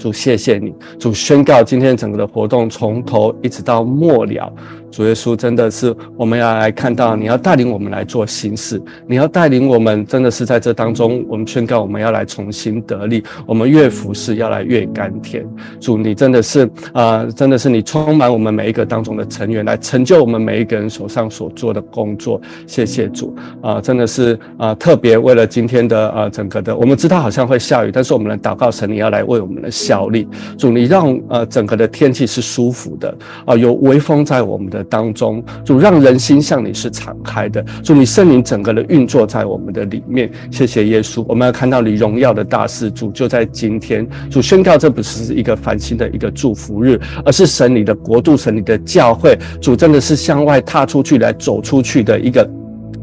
[0.00, 0.74] 主，谢谢你。
[0.98, 4.50] 主宣告，今天整个的活动从头一直到末了。
[4.90, 15.46] 主耶稣真的是，我们要来看到，你要带领我们来做新事，你要带领我们，真的是在这当中，我们宣告我们要来重新得力，我们越服侍要来越甘甜。
[15.78, 22.40] 主，你真的是啊、真的是你充满我们每一个当中的成员，来成就我们每一个人手上所做的工作。
[22.66, 30.26] 谢谢主啊、真的是啊、特别为了今天的、呃、整个的，我们知道好像会下雨，但是我们的祷告神，你要来为我们的效力。
[30.58, 34.79] 主，你让呃整个的天气是舒服的啊、有微风在我们的。
[34.84, 40.30] 当中，主让人心向你是敞开的，主你圣灵整个的运作在我们的里面。
[40.50, 44.06] 谢谢耶稣，我们要看到你荣耀的大事，主就在今天。
[44.30, 49.36] 主宣告，这不是一个繁星的一个祝福日，而是神你的国度，神你的教会。
[49.60, 52.48] 主真的是向外踏出去来走出去的一个，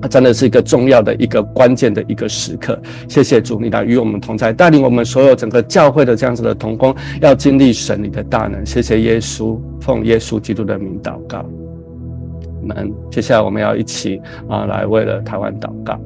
[0.10, 2.80] 真的是一个重要的一个关键的一个时刻。
[3.08, 8.66] 谢谢主，你来与我们同在，带领我们所有整个教会的这样子的同工，要经历神你的大能。
[8.66, 11.46] 谢谢耶稣，奉耶稣基督的名祷告。
[12.68, 16.00] 们接下来我们要一起啊，来为了台湾祷告。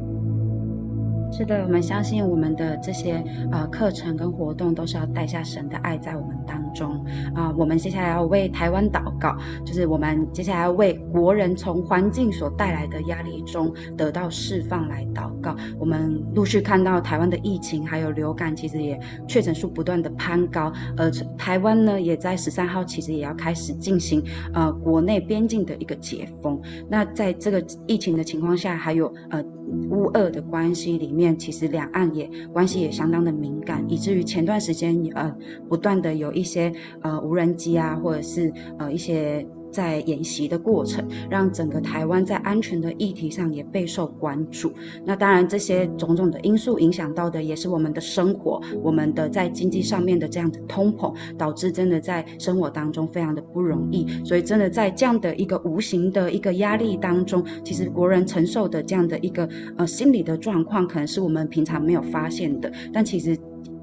[1.32, 7.04] 是的，我们相信我们的这些呃课程跟活动都是要带下神的爱在我们当中
[7.36, 15.56] 啊、我们接下来要为台湾祷告，就是我们接下来要为国人从环境所带来的压力中得到释放来祷告。
[15.78, 24.24] 我们陆续看到台湾的疫情还有流感，其实也确诊数不断的攀高，而台湾呢也在十三号其实也要开始进行
[24.54, 26.62] 呃国内边境的一个解封。
[26.90, 29.44] 那在这个疫情的情况下，还有呃
[29.90, 31.38] 乌俄的关系里面。
[31.38, 35.36] 其实两岸也关系也相当的敏感，以至于前段时间呃
[35.70, 39.46] 不断的有一些呃无人机啊，或者是呃一些。
[39.72, 44.72] 在演习的过程，让整个台湾在安全的议题上也备受关注。
[45.06, 54.06] 那当然，这些种种的因素影响到的也是我们的生活，我们的在经济上面的这样的通膨，导致真的在生活当中非常的不容易。
[54.24, 59.48] 所以，真的在这样的一个无形的一个压力当中，其实国人承受的这样的一个
[59.78, 63.38] 呃心理的状况，可能是我们平常没有发现的，但其实。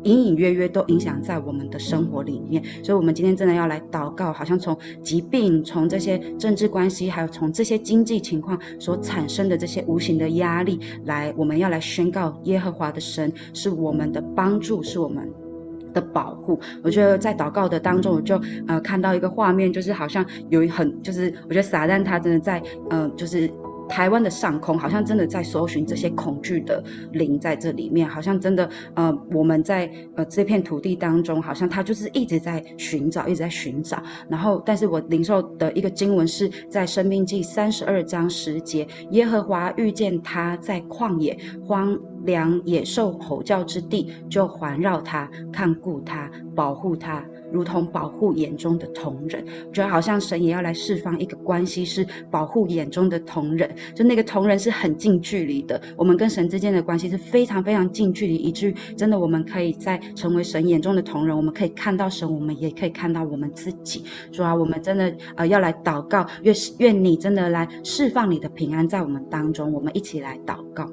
[0.05, 15.29] 隐隐约约都影响在我们的生活里面，所以，我们今天真的要来祷告，好像从疾病、从这些政治关系，还有从这些经济情况所产生的这些无形的压力，来，我们要来宣告耶和华的神是我们的帮助，是我们
[15.93, 16.59] 的保护。
[16.83, 23.51] 我觉得在祷告的当中，我就呃看到一个画面，就是好像有一很，就是我觉得撒旦他真的在呃，就是。
[23.89, 26.83] 台湾的上空好像真的在搜寻这些恐惧的
[27.13, 34.03] 灵在这里面，好像真的呃，我们在呃这片土地当中，好像他就是一直在寻找，一直在寻找。
[34.29, 47.25] 然后，但是我灵受的一个经文是在生命记三十二章十节，耶和华遇见他在旷野荒凉野兽吼叫之地，就环绕他，看顾他，保护他。
[47.53, 64.05] 如同保护眼中的瞳人，我觉得好像神也要来释放一个关系，是保护眼中的瞳人，就那个瞳人是很近距离的，我们跟神之间的关系是非常非常近距离，以至于真的我们可以在成为神眼中的瞳人，我们可以看到神，我们也可以看到我们自己。
[64.31, 70.91] 主啊，我们真的呃要来祷告，愿愿你真的来释放你的平安在我们当中，我们一起来祷告。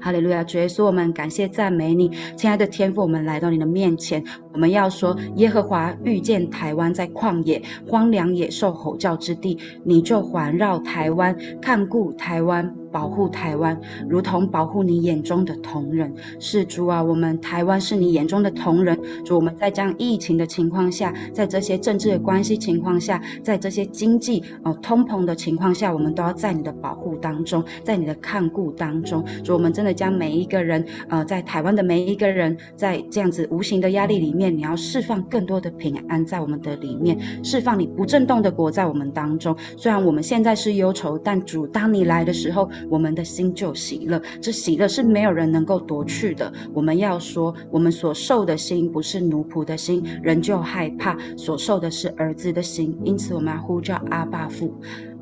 [0.00, 12.74] 哈利路亚，主耶稣，我们感谢赞美你，亲爱的天父，我们来到你的面前，我们要说，耶和华遇见台湾在旷野荒凉野兽吼叫之地，你就环绕台湾，看顾台湾。
[12.92, 16.12] 保护台湾，如同保护你眼中的同人。
[16.38, 19.00] 是主啊，我们台湾是你眼中的同人。
[19.24, 29.24] 主，我们在这样疫情的情况下，在这些政治的关系情况下，在这些经济呃通膨的情况下，我们都要在你的保护当中，在你的看顾当中。
[29.42, 39.56] 主，我们真的将每一个人呃，在台湾的每一个人，在这样子无形的压力里面，你要释放更多的平安在我们的里面，释放你不震动的国在我们当中。
[39.76, 42.68] 虽然我们现在是忧愁，但主，当你来的时候。
[42.88, 46.52] 我们的心就喜乐，这喜乐是没有人能够夺去的。
[46.74, 54.74] 我们要说，我们所受的心不是奴仆的心，人就害怕；所受的是儿子的心，因此我们要呼叫阿爸父，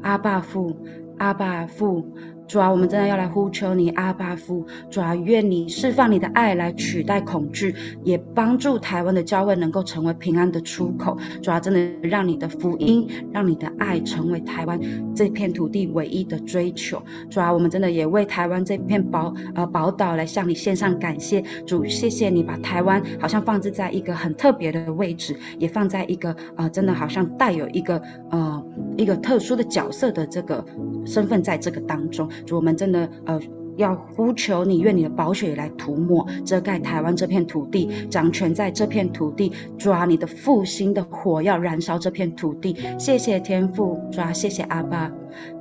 [0.02, 0.76] 阿爸父，
[1.18, 2.04] 阿爸父。
[2.51, 4.66] 主啊，我们真的要来呼求你，阿爸父。
[4.90, 7.72] 主啊，愿你释放你的爱来取代恐惧，
[8.03, 11.16] 也帮助台湾的教会能够成为平安的出口。
[11.40, 14.80] 主啊，真的让你的福音，让你的爱成为台湾
[15.14, 17.01] 这片土地唯一的追求。
[17.30, 21.40] 主啊，我们真的也为台湾这片宝呃宝岛来向你献上感谢。
[21.64, 28.61] 主，谢谢你把台湾好像放置在一个很特别的位置，也放在一个呃真的好像带有一个呃
[28.96, 30.64] 一个特殊的角色的这个
[31.07, 32.28] 身份在这个当中。
[32.47, 33.41] 主，我们真的呃
[33.76, 42.76] 要呼求你，愿你的宝血来涂抹遮盖台湾这片土地，掌权在这片土地，抓你的复兴的火要燃烧这片土地。
[42.99, 45.11] 谢谢天父，抓谢谢阿爸，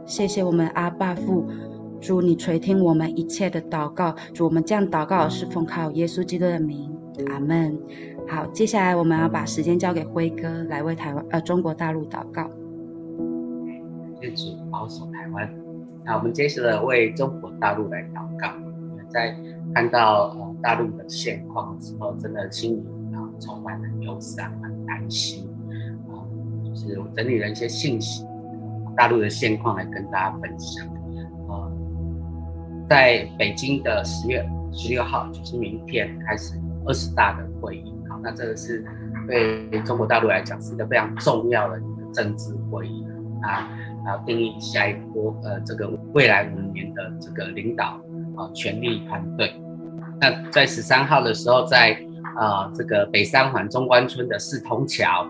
[0.06, 1.46] 谢谢我们阿爸父，
[2.02, 6.92] 主你垂听我们一切的祷告，主我们这样祷告是奉靠耶稣基督的名，
[7.28, 7.78] 阿门。
[8.28, 12.50] 好，接下来我们要把时间交给辉哥来为台湾呃中国大陆祷告。
[14.22, 15.59] 愿主保守台湾。
[16.10, 18.52] 那我们接下来为中国大陆来祷告。
[19.12, 19.36] 在
[19.76, 25.48] 看到呃大陆的现况的时候，真的心里啊充满了忧伤、很担心
[26.08, 26.26] 啊。
[26.66, 28.26] 就是我整理了一些信息，
[28.98, 30.88] 大陆的现况来跟大家分享。
[31.48, 31.72] 呃，
[32.90, 34.44] 在北京的十月
[34.74, 37.94] 十六号，就是明天开始二十大的会议。
[38.10, 38.84] 好，那这个是
[39.28, 43.06] 对中国大陆来讲是一个非常重要的一个政治会议
[43.44, 43.70] 啊。
[44.10, 48.02] 要定义下一波呃这个未来五年的这个领导
[48.36, 49.54] 啊权力团队。
[50.20, 51.98] 那在十三号的时候，在
[52.36, 55.22] 啊这个北三环中关村的四通桥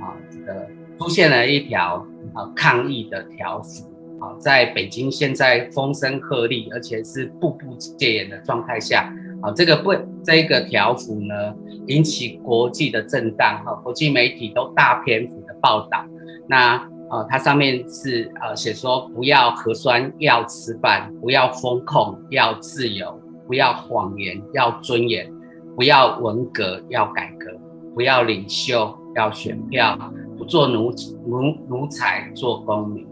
[0.00, 0.66] 啊这个
[0.98, 3.84] 出现了一条啊抗议的条幅
[4.20, 9.12] 啊，在北京现在风声鹤唳，而且是步步戒严的状态下
[9.42, 11.54] 啊，这个不这个条幅呢
[11.88, 16.04] 引起国际的震荡哈，国际媒体都大篇幅的报道
[16.48, 16.88] 那。
[17.10, 25.32] 呃，它上面是呃写说，不要核酸要吃饭，不要封控要自由，不要谎言要尊严，
[25.74, 27.50] 不要文革要改革，
[27.94, 29.98] 不要领袖要选票，
[30.36, 30.92] 不做奴
[31.26, 33.06] 奴奴才做公民。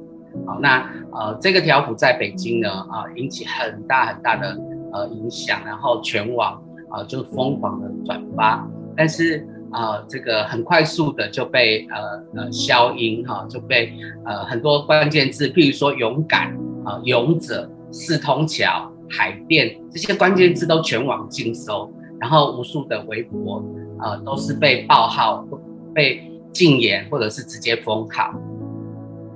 [0.47, 4.59] 好，那呃这个条幅在北京呢啊、呃、引起很大很大的
[4.93, 6.53] 呃影响，然后全网
[6.91, 13.93] 啊、呃、就疯狂的转发，但是啊、这个很快速的就被呃呃消音哈、就被
[14.25, 16.57] 呃很多关键字，譬如说勇敢
[16.87, 23.63] 啊、勇者、四通桥、海淀这些关键字都全网禁搜，然后无数的微博
[23.99, 25.47] 啊、都是被爆号、
[25.95, 26.23] 被
[26.53, 28.33] 禁言或者是直接封号。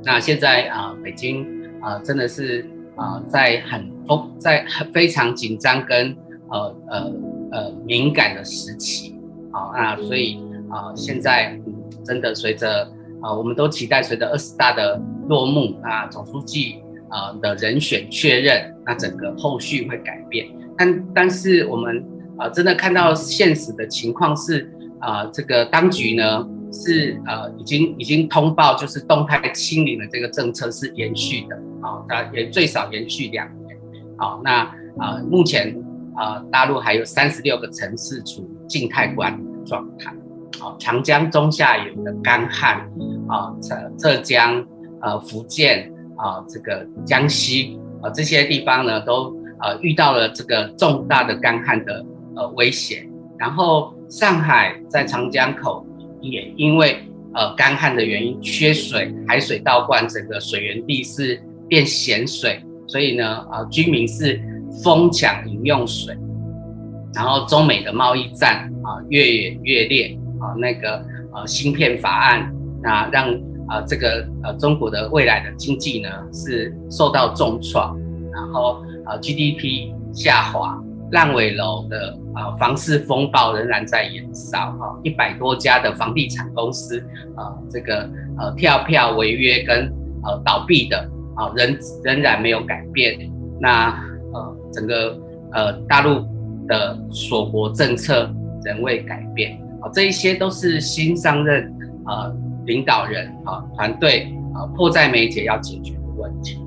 [0.03, 1.47] 那现在啊、北京
[1.83, 2.67] 啊、真的是
[2.97, 4.65] 啊、在很封，在
[4.95, 6.17] 非常紧张跟
[6.49, 7.13] 呃呃
[7.53, 9.20] 呃敏感的时期
[9.53, 10.39] 啊，那所以
[10.71, 11.75] 啊、现在嗯，
[12.05, 12.85] 真的随着
[13.23, 20.47] 啊、我们都期待随着二十大的落幕啊，总书记啊、的人选确认，那整个后续会改变。
[20.77, 22.05] 但但是我们
[22.39, 24.71] 啊、真的看到现实的情况是
[25.01, 26.47] 啊、这个当局呢。
[26.73, 33.77] 是呃，已经已经通报，就是动态清零的这个政策是延续的啊，它也最少延续两年。
[34.17, 34.61] 好，那
[34.97, 35.77] 啊、目前
[36.15, 40.11] 啊、大陆还有三十六个城市处于静态管理的状态。
[40.63, 42.77] 啊，长江中下游的干旱
[43.29, 44.65] 啊，浙浙江、
[45.03, 52.03] 呃福建啊，这个江西啊这些地方呢，都呃遇到了这个重大的干旱的
[52.37, 53.07] 呃威胁。
[53.39, 55.85] 然后上海在长江口。
[56.23, 56.99] 也因为
[57.33, 64.39] 呃干旱的原因缺水，海水倒灌，整个水源地是变咸水，所以呢呃居民是
[64.85, 66.15] 疯抢饮用水，
[67.15, 71.05] 然后中美的贸易战啊、越演越烈啊、那个
[71.35, 72.53] 呃芯片法案
[72.83, 73.29] 那让
[73.69, 77.97] 啊、这个呃中国的未来的经济呢是受到重创，
[78.33, 80.77] 然后啊 GDP 下滑。
[81.13, 87.01] 烂尾楼的啊房市风暴仍然在延烧哈，一百多家的房地产公司
[87.35, 88.09] 啊，这个
[88.39, 89.93] 呃跳票违约跟
[90.23, 90.97] 呃倒闭的
[91.35, 93.19] 啊，仍仍然没有改变。
[93.61, 93.89] 那
[94.33, 95.19] 呃整个
[95.53, 96.25] 呃大陆
[96.71, 98.33] 的锁国政策
[98.65, 101.71] 仍未改变啊，这一些都是新上任
[102.07, 102.33] 啊
[102.65, 106.59] 领导人啊团队啊迫在眉睫要解决的问题。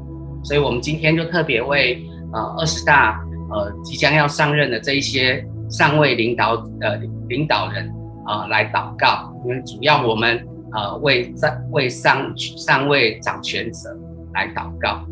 [0.44, 3.20] 所以我们今天就特别为啊二十大。
[3.52, 6.96] 呃，即将要上任的这一些上位领导呃
[7.30, 7.88] 领导人
[8.26, 13.96] 啊、来祷告，因为主要我们呃为在为上上位掌权者
[14.34, 15.06] 来祷告。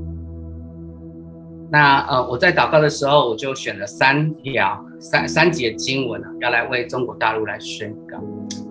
[1.72, 8.22] 那呃我在祷告的时候，我就选了三条三三节经文啊，要来为中国大陆来宣告。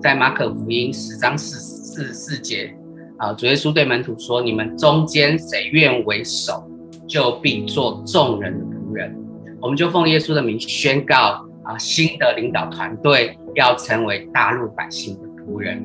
[0.02, 2.74] 在马可福音十章四四四节
[3.16, 6.62] 啊、主耶稣对门徒说：“你们中间谁愿为首，
[7.06, 9.14] 就必做众人的仆人。”
[9.60, 15.82] 我们就奉耶稣的名宣告啊，新的领导团队要成为大陆百姓的仆人。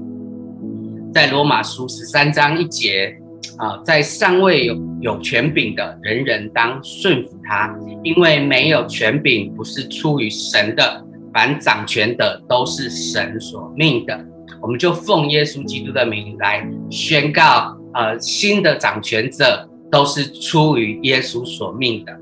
[1.13, 3.17] 在罗马书十三章一节
[3.57, 14.25] 啊，在上位有有权柄的人人当顺服他，因为没有权柄不是出于神的，凡掌权的都是神所命的。
[14.61, 22.19] 我们就奉耶稣基督的名来宣告，呃，新的掌权者都是出于耶稣所命的。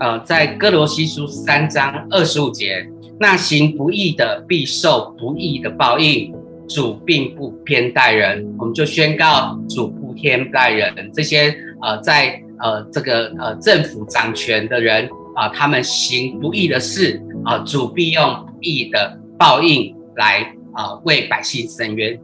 [0.00, 2.86] 呃，在哥罗西书三章二十五节，
[3.20, 6.34] 那行不义的必受不义的报应。
[6.68, 11.10] 主并不偏待人，我们就宣告主不偏待人。
[11.12, 20.40] 这些呃，在呃这个呃政府掌权的人啊、他们行不义的事啊、主必用不义的报应来
[20.72, 22.18] 啊、为百姓伸冤。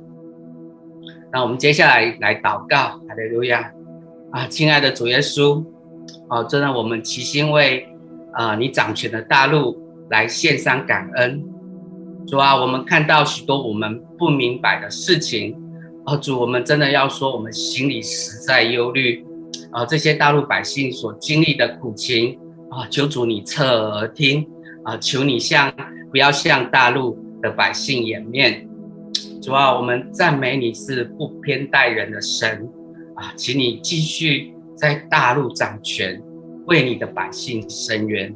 [1.32, 3.70] 那我们接下来来祷告，哈利路亚
[4.30, 5.64] 啊，亲爱的主耶稣。
[6.28, 7.86] 啊，真的，我们齐心为
[8.32, 9.78] 啊、你掌权的大陆
[10.10, 11.44] 来献上感恩。
[12.26, 15.54] 主啊，我们看到许多我们不明白的事情。
[16.06, 19.24] 哦，主，我们真的要说，我们心里实在忧虑。
[19.70, 22.38] 啊、这些大陆百姓所经历的苦情
[22.70, 24.46] 啊、求主你侧耳听
[24.84, 25.72] 啊，求你向
[26.10, 28.68] 不要向大陆的百姓掩面。
[29.40, 32.68] 主啊，我们赞美你是不偏待人的神
[33.16, 34.52] 啊，请你继续。
[34.74, 36.20] 在大陆掌权，
[36.66, 38.34] 为你的百姓伸冤。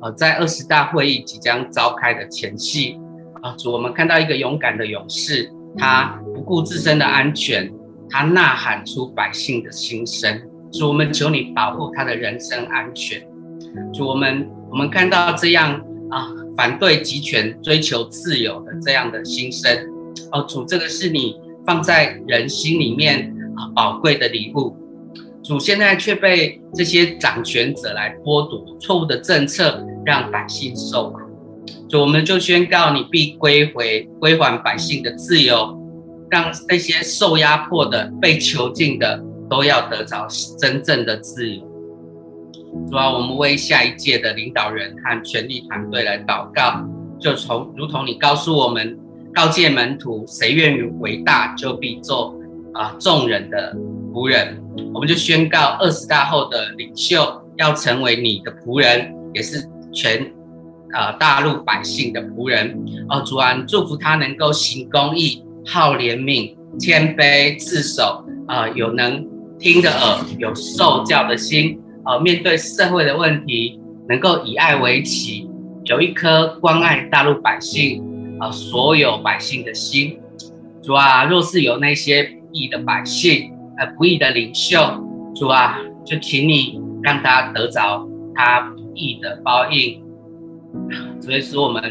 [0.00, 2.98] 呃，在二十大会议即将召开的前夕，
[3.42, 7.72] 啊，主，我们看到一个勇敢的勇士，他不顾自身的安全，
[8.08, 10.40] 他呐喊出百姓的心声。
[10.72, 13.20] 主，我们求你保护他的人身安全。
[13.92, 15.74] 主，我们我们看到这样
[16.10, 19.76] 啊，反对集权、追求自由的这样的心声。
[20.32, 21.36] 哦，主，这个是你
[21.66, 23.66] 放在人心里面啊。
[23.74, 24.76] 宝贵的礼物，
[25.48, 31.20] 主现在却被这些掌权者来剥夺，错误的政策让百姓受苦。
[31.88, 35.74] 主，我们就宣告，你必归回归还百姓的自由，
[36.28, 40.26] 让那些受压迫的、被囚禁的都要得着
[40.58, 41.62] 真正的自由。
[42.90, 46.86] 主啊，我们为下一届的领导人和权力团队来祷告，
[47.18, 48.98] 就从如同你告诉我们，
[49.32, 52.38] 告诫门徒，谁愿意为大，就必做
[52.74, 53.74] 啊众人的
[54.12, 54.60] 仆人。
[54.94, 60.32] 我们就宣告二十大后的领袖要成为你的仆人，也是全。
[60.94, 62.74] 啊，大陆百姓的仆人
[63.10, 69.22] 哦，主啊，祝福他能够行公义、好怜悯、谦卑、自守啊，有能
[69.58, 73.78] 听的耳、有受教的心啊，面对社会的问题，
[74.08, 75.46] 能够以爱为旗，
[75.84, 78.02] 有一颗关爱大陆百姓
[78.40, 80.18] 啊，所有百姓的心。
[80.82, 84.78] 主啊，若是有那些不义的百姓、呃不义的领袖，
[85.34, 90.02] 主啊，就请你让他得着他不义的报应。
[91.20, 91.82] 所以说，我们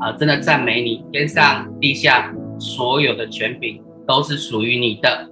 [0.00, 5.28] 啊，真的赞美你，天上地下所有的权柄都是属于你的，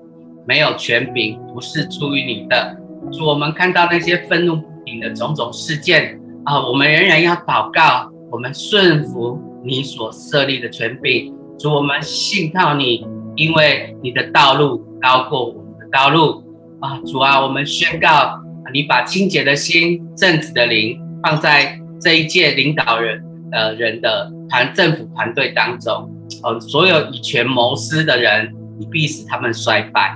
[0.47, 2.77] 没有权柄不是出于你的。
[3.13, 11.35] 主，我们看到那些愤怒不平的种种事件啊，我们仍然要祷告，我们顺服你所设立的权柄。
[11.59, 15.53] 主，我们信靠你，因为你的道路高过我
[15.97, 16.45] 道路
[16.81, 17.01] 啊。
[17.07, 18.39] 主啊，我们宣告，
[18.73, 21.81] 你把清洁的心、正直的灵放在。
[21.99, 26.07] 这一届领导人呃人的团政府团队当中，
[26.43, 30.15] 呃，所有以权谋私的人，你必使他们衰败。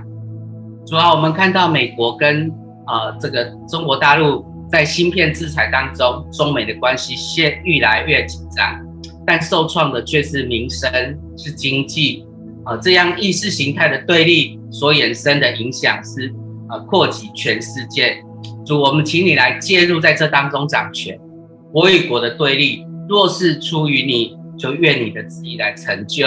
[0.87, 2.53] 主要我们看到美国跟
[2.87, 8.79] 呃这个中国大陆在芯片制裁当中，中美的关系现越来越紧张，
[9.27, 10.93] 但受创的却是民生，
[11.39, 12.27] 是经济。
[12.67, 16.33] 呃，这样意识形态的对立所衍生的影响是
[16.69, 18.23] 呃扩及全世界。
[18.67, 21.19] 主，我们请你来介入在这当中掌权。
[21.73, 26.27] 国与国的对立，若是出于你，就愿你的旨意来成就。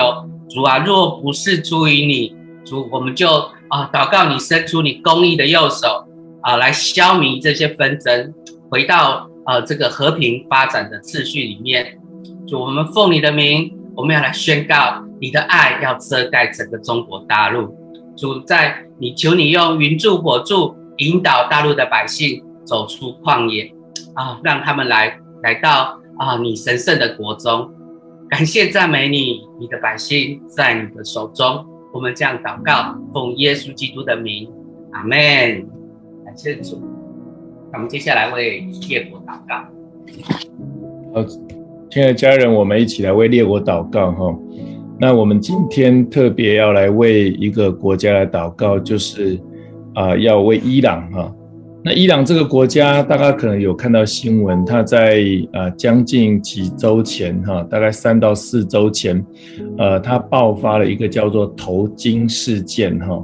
[0.50, 3.30] 主啊，若不是出于你，主，我们就
[3.70, 6.06] 啊祷告你伸出你公义的右手
[6.42, 8.34] 啊，来消弭这些纷争，
[8.70, 12.00] 回到呃这个和平发展的秩序里面。
[12.48, 17.76] 主，我们奉你的名，我们要来宣告你的爱要遮盖整个中国大陆。
[18.16, 23.74] 主，在你求你用云柱火柱引导大陆的百姓走出旷野
[24.14, 25.20] 啊，让他们来。
[25.44, 27.70] 来到啊，你神圣的国中，
[28.30, 31.66] 感谢赞美你，你的百姓在你的手中。
[31.92, 34.50] 我们这样祷告，奉耶稣基督的名，
[34.94, 35.68] 阿门。
[36.24, 36.82] 感谢主。
[37.74, 39.66] 我们接下来为列国祷告。
[41.94, 44.36] 亲爱的家人，我们一起来为列国祷告哈。
[45.00, 49.40] 那我们今天特别要来为一个国家来祷告，就是
[49.94, 51.32] 啊，要为伊朗哈。
[51.84, 59.24] 那伊朗这个国家，大家可能有看到新闻，它在呃将近几周前哈，大概三到四周前，
[59.78, 63.24] 呃，它爆发了一个叫做头巾事件哈。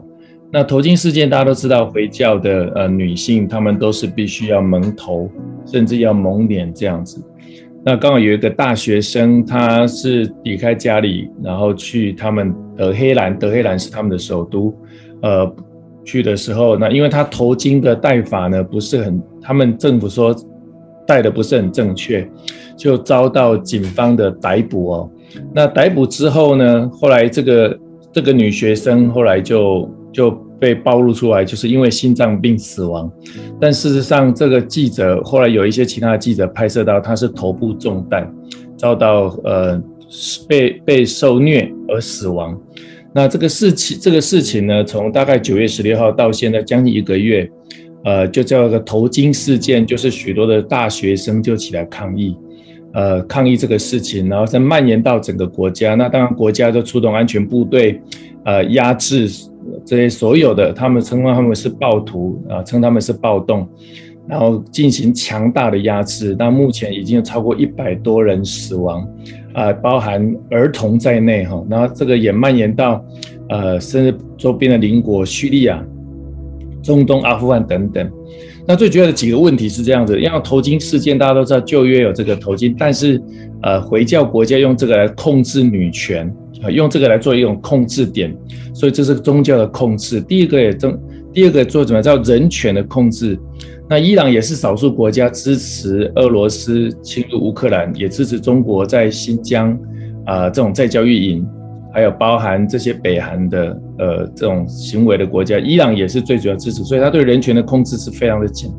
[0.51, 5.27] 那头巾事件大家都知道，回教的呃女性她们都是必须要蒙头，
[5.65, 7.19] 甚至要蒙脸这样子。
[7.85, 14.73] 那刚好有一个大学生，他是离开家里，然后去他们德黑兰，德黑兰是他们的首都，
[15.21, 15.55] 呃。
[16.05, 20.35] 去的时候，那因为他头巾的戴法呢不是很，他们政府说
[21.05, 22.27] 戴的不是很正确，
[22.75, 25.11] 就遭到警方的逮捕哦。
[25.53, 27.79] 那逮捕之后呢，后来这个
[28.11, 33.11] 这个女学生后来就就被暴露出来，就是因为心脏病死亡。
[33.59, 38.31] 但事实上，这个记者后来有一些其他的记者拍摄到，他是头部中弹，
[38.77, 39.81] 遭到呃
[40.47, 42.59] 被被受虐而死亡。
[43.13, 47.49] 那这个事情，这个事情呢，从大概九月十六号到现在将近一个月，
[48.03, 52.37] 呃，就叫个头巾事件，就是许多的大学生就起来抗议，
[52.93, 55.95] 呃，抗议这个事情，然后再蔓延到整个国家。
[55.95, 57.99] 那当然，国家就出动安全部队，
[58.45, 59.27] 呃，压制
[59.85, 63.67] 这些所有的，他们称他们是暴徒啊，称他们是暴动，
[64.27, 66.35] 然后进行强大的压制。
[66.37, 69.07] 那目前已经有超过一百多人死亡。
[69.51, 73.03] 啊，包含儿童在内哈，然后这个也蔓延到，
[73.49, 75.83] 呃，甚至周边的邻国叙利亚、
[76.83, 78.09] 中东、阿富汗等等。
[78.69, 83.19] 那最主要的几个问题是这样子：因为头巾事件，大家都知道旧约有这个头巾，但是
[83.63, 88.31] 呃，回教国家用这个来控制女权，啊，用这个来做一种控制点，
[88.75, 90.21] 所以这是宗教的控制。
[90.21, 90.95] 第一个也中，
[91.33, 93.39] 第二个做什么叫人权的控制？
[93.89, 99.75] 那伊朗也是少数国家支持俄罗斯侵入乌克兰，也支持中国在新疆
[100.27, 101.43] 啊、这种在教育营，
[101.93, 108.71] 还有包含这些北韩的呃这种行为的国家，伊朗也是最主要支持，所以他对人权的控制是非常的紧。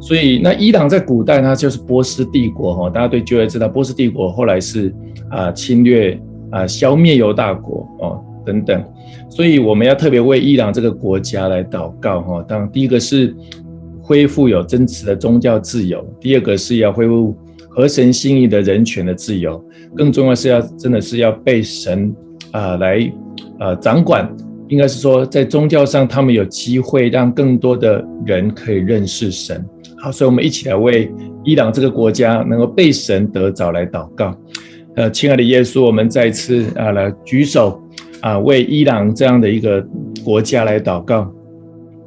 [0.00, 4.94] 所以那伊朗在古代它就是波斯帝国哈，大家对就业知道波斯帝国后来是
[5.30, 6.18] 啊、侵略
[6.50, 8.84] 啊、消灭犹大国哦等等，
[9.28, 12.44] 所以我们要特别为伊朗这个国家来祷告哈。
[12.48, 13.34] 当第一个是。
[14.00, 17.36] 恢复有真实的宗教自由，第二个是要恢复
[17.68, 19.62] 合神心意的人权的自由，
[19.94, 22.16] 更重要是要真的是要被神、
[22.52, 23.12] 呃、来
[23.58, 24.28] 呃掌管，
[24.68, 29.64] 应该是说在宗教上他们有机会让更多的人可以认识神。
[29.98, 31.10] 好，所以我们一起来为
[31.44, 34.36] 伊朗这个国家能够被神得着来祷告。
[34.96, 37.80] 呃，亲爱的耶稣，我们再次啊来举手
[38.20, 39.84] 啊为伊朗这样的一个
[40.24, 41.32] 国家来祷告。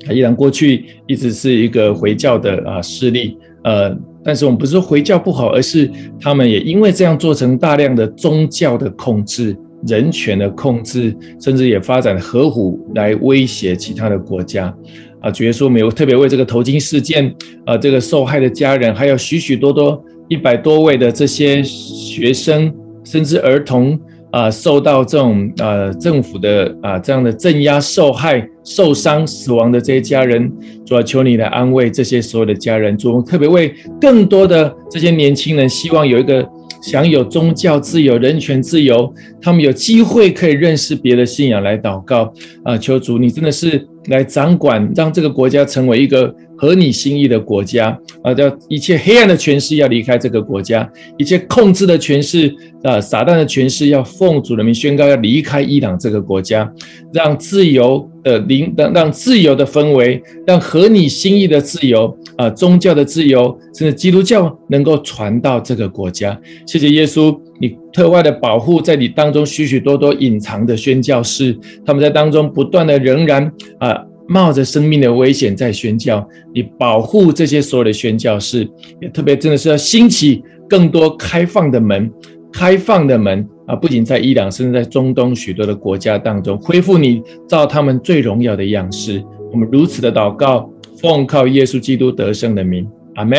[0.10, 5.89] 伊朗过去一直是一个回教的啊势力，呃，但是我们不是说回教不好，而是
[6.20, 9.56] 他们也因为这样做成大量的宗教的控制、
[9.88, 14.73] 人权的控制，甚至也发展核武来威胁其他的国家。
[15.19, 17.34] 啊，主耶稣，我们有特别为这个头巾事件，
[17.65, 22.73] 啊，这个受害的家人，还有许许多多一百多位的这些学生，
[23.03, 23.99] 甚至儿童。
[24.32, 30.49] 啊，受到这种呃政府的啊这样的镇压、受害、受伤、死亡的这些家人，
[30.86, 32.97] 主要求你来安慰这些所有的家人。
[32.97, 36.47] 主，特别为更多的这些年轻人，希望有一个
[36.82, 42.34] 享有宗教自由、人权自由，他们有机会可以认识别的信仰来祷告。
[42.63, 46.34] 啊，求主，你真的是来掌管，让这个国家成为一个。
[46.62, 50.88] 合你心意的国家啊，叫一切黑暗的权势要离开这个国家，
[51.18, 52.53] 一切控制的权势
[52.84, 56.72] 啊，撒旦的权势要奉主的名宣告要离开伊朗这个国家，
[57.12, 66.39] 让自由的灵，让让自由的氛围，让合你心意的自由啊，宗教的自由，甚至基督教能够传到这个国家。
[66.68, 74.05] 谢谢耶稣，你特外的保护在你当中许许多多隐藏的宣教士，他们在当中不断的仍然啊。
[74.32, 78.65] 冒着生命的危险在宣教，你保护这些所有的宣教士，
[79.01, 82.09] 也特别真的是要兴起更多开放的门，
[82.49, 83.75] 开放的门啊！
[83.75, 89.21] 不仅在伊朗，甚至在中东许多的国家当中，恢复你造他们最荣耀的样式。
[89.51, 93.38] 我们如此的祷告，奉靠耶稣基督得胜的名，阿门。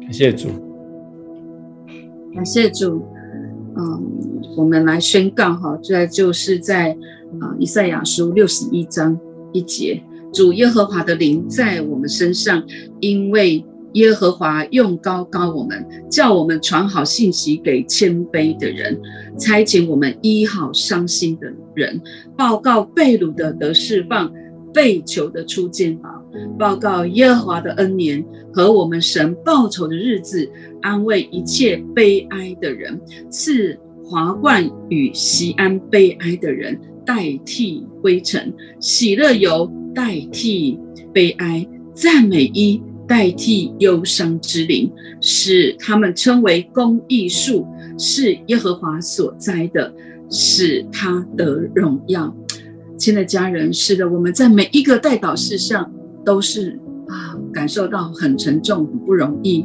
[0.00, 0.48] 感谢主，
[2.34, 3.00] 感谢主。
[3.76, 4.02] 嗯，
[4.56, 6.90] 我们来宣告哈，这就是在
[7.40, 9.16] 啊以赛亚书六十一章。
[9.52, 12.62] 一节，主耶和华的灵在我们身上，
[13.00, 19.00] 因为耶和华用高高我们，叫我们传好信息给谦卑的人，
[19.38, 22.00] 差遣我们医好伤心的人，
[22.36, 24.30] 报告被掳的得释放，
[24.74, 26.22] 被囚的出监牢，
[26.58, 28.22] 报告耶和华的恩年
[28.52, 30.48] 和我们神报仇的日子，
[30.82, 36.78] 安慰一切悲哀的人，赐华冠与锡安悲哀的人。
[37.08, 40.78] 代替灰尘，喜乐油代替
[41.10, 47.66] 悲哀，赞美衣代替忧伤之灵，使他们称为公义树，
[47.98, 49.90] 是耶和华所栽的，
[50.28, 52.36] 使他得荣耀。
[52.98, 55.90] 亲爱的家人，是的，我们在每一个代祷事上
[56.26, 59.64] 都是啊，感受到很沉重、很不容易。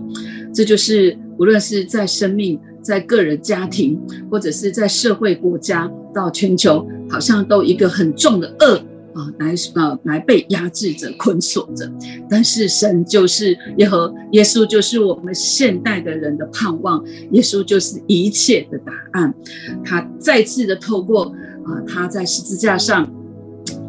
[0.53, 6.85] 这就是无论是在生命、在个人家庭，或者是在社会、国家到全球。
[7.09, 8.75] 好像都一个很重的恶
[9.13, 11.87] 啊，来呃来被压制着、捆锁着。
[12.27, 17.05] 但是神就是耶和耶稣，就是我们现代的人的盼望。
[17.31, 19.31] 耶稣就是一切的答案。
[19.85, 21.25] 他再次的透过
[21.65, 23.07] 啊，他在十字架上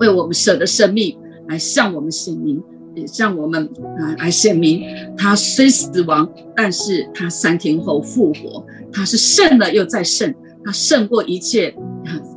[0.01, 1.17] 为我们舍的生命，
[1.49, 2.63] 来向我们显明，
[2.95, 3.65] 也向我们
[3.99, 4.83] 啊来显明，
[5.17, 10.33] 他虽死亡，但是他三天后复活，他是胜了又再胜。
[10.67, 11.75] 他胜过一切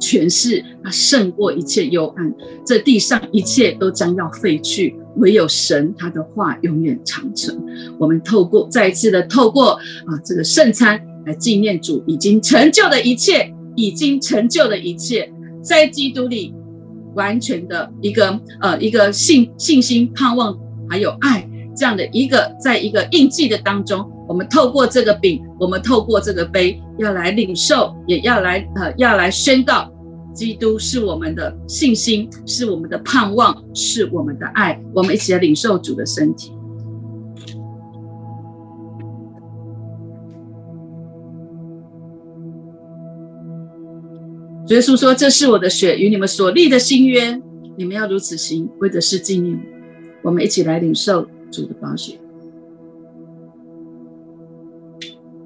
[0.01, 2.33] 权势，他胜过一切幽暗。
[2.65, 7.57] 这地上一切都将要废去，唯有神他的话永远长存。
[7.97, 15.31] 我们透过再一次的透过啊这个圣餐来纪念主已经成就的一切，已经成就的一切，
[15.61, 16.53] 在基督里
[17.15, 24.05] 完全的一个呃一个信信心盼望还有爱这样的一个在一个印记的当中。
[24.27, 29.89] 我们透过这个饼，我们透过这个杯，要来领受，也要来呃，要来宣告，
[30.33, 34.79] 基督是我们的信心，是我们的盼望，是我们的爱。
[34.93, 36.51] 我们一起来领受主的身体。
[44.67, 47.41] 耶稣说：“这是我的血，与你们所立的新约，
[47.77, 49.61] 你们要如此行，为的是纪念我。”
[50.29, 52.19] 我们一起来领受主的宝血。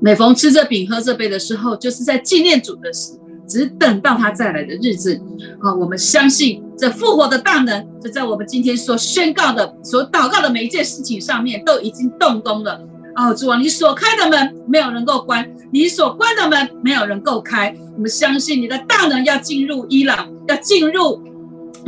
[0.04, 5.22] 每逢吃这饼、喝这杯的时候，就是在纪念主的死，只等到他再来的日子。
[5.62, 12.82] 啊，我们相信这复活的大能，就在我们今天所宣告的、所祷告的每一件事情上面，都已经动工了。
[13.14, 17.76] 啊，主啊，你所开的门，没有人够关；你所关的门，没有人够开。
[17.96, 21.22] 我们相信你的大能要进入伊朗，要进入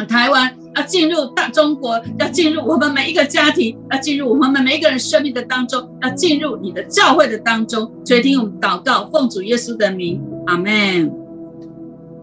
[0.07, 7.91] 台湾，要进入大中国，要进入我们每一个家庭，要进入我们每一个人生命的当中，要进入你的教会的当中。
[8.05, 11.22] 垂听我们祷告，奉主耶稣的名，阿门。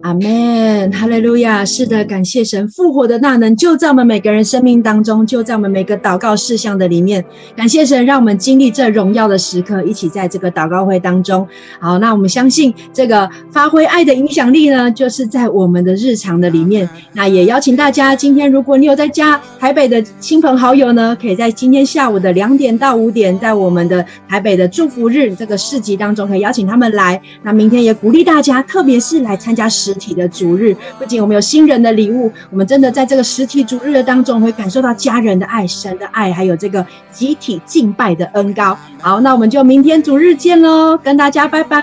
[0.03, 1.63] 阿门，哈利路亚！
[1.63, 7.23] 是的，感谢神复活的大能就在我们每个人生命当中，就在我们每个祷告事项的里面。
[7.55, 11.47] 感谢神，让我们经历这荣耀的时刻，一起在这个祷告会当中。
[11.79, 16.89] 好，那我们相信这个发挥爱的影响力呢，就是在我们的日常的里面。
[17.13, 27.21] 那也邀请大家，今天如果你有在家台北的亲朋好友呢，可以在今天下午的两点到五点，在我们的台北的祝福日这个市集当中，可以邀请他们来。
[27.43, 29.90] 那明天也鼓励大家，特别是来参加实。
[29.91, 38.77] 实体的主日，不仅我们有新人的礼物，我们真的在这个实体主日的当中，会感受到家人的爱、神的爱，还有这个集体敬拜的恩高。
[39.01, 41.83] 好，那我们就明天主日见喽，跟大家拜拜，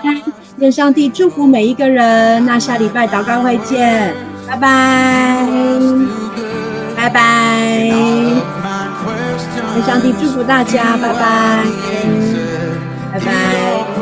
[0.56, 2.44] 愿上帝祝福每一个人。
[2.46, 4.14] 那下礼拜祷告会见，
[4.46, 5.46] 拜拜，
[6.96, 7.84] 拜拜，
[9.76, 11.64] 愿上帝祝福大家，拜拜，
[13.12, 13.97] 拜拜。